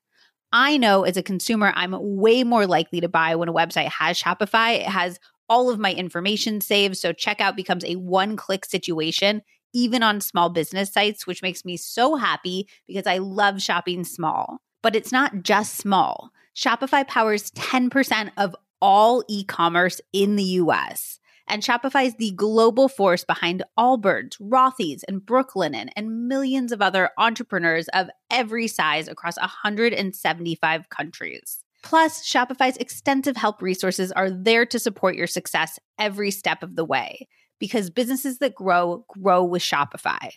[0.51, 4.19] I know as a consumer, I'm way more likely to buy when a website has
[4.19, 4.79] Shopify.
[4.79, 9.41] It has all of my information saved, so checkout becomes a one click situation,
[9.73, 14.59] even on small business sites, which makes me so happy because I love shopping small.
[14.81, 16.31] But it's not just small.
[16.55, 21.19] Shopify powers 10% of all e commerce in the US.
[21.49, 27.09] And Shopify is the global force behind Allbirds, Rothy's, and Brooklinen, and millions of other
[27.17, 31.63] entrepreneurs of every size across 175 countries.
[31.81, 36.85] Plus, Shopify's extensive help resources are there to support your success every step of the
[36.85, 37.27] way
[37.59, 40.29] because businesses that grow, grow with Shopify.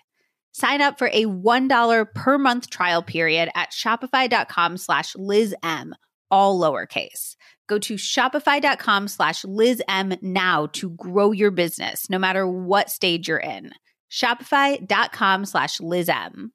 [0.53, 5.93] Sign up for a $1 per month trial period at shopify.com slash LizM,
[6.33, 7.37] all lowercase.
[7.69, 13.39] Go to shopify.com slash LizM now to grow your business, no matter what stage you're
[13.39, 13.71] in.
[14.11, 16.49] Shopify.com slash LizM.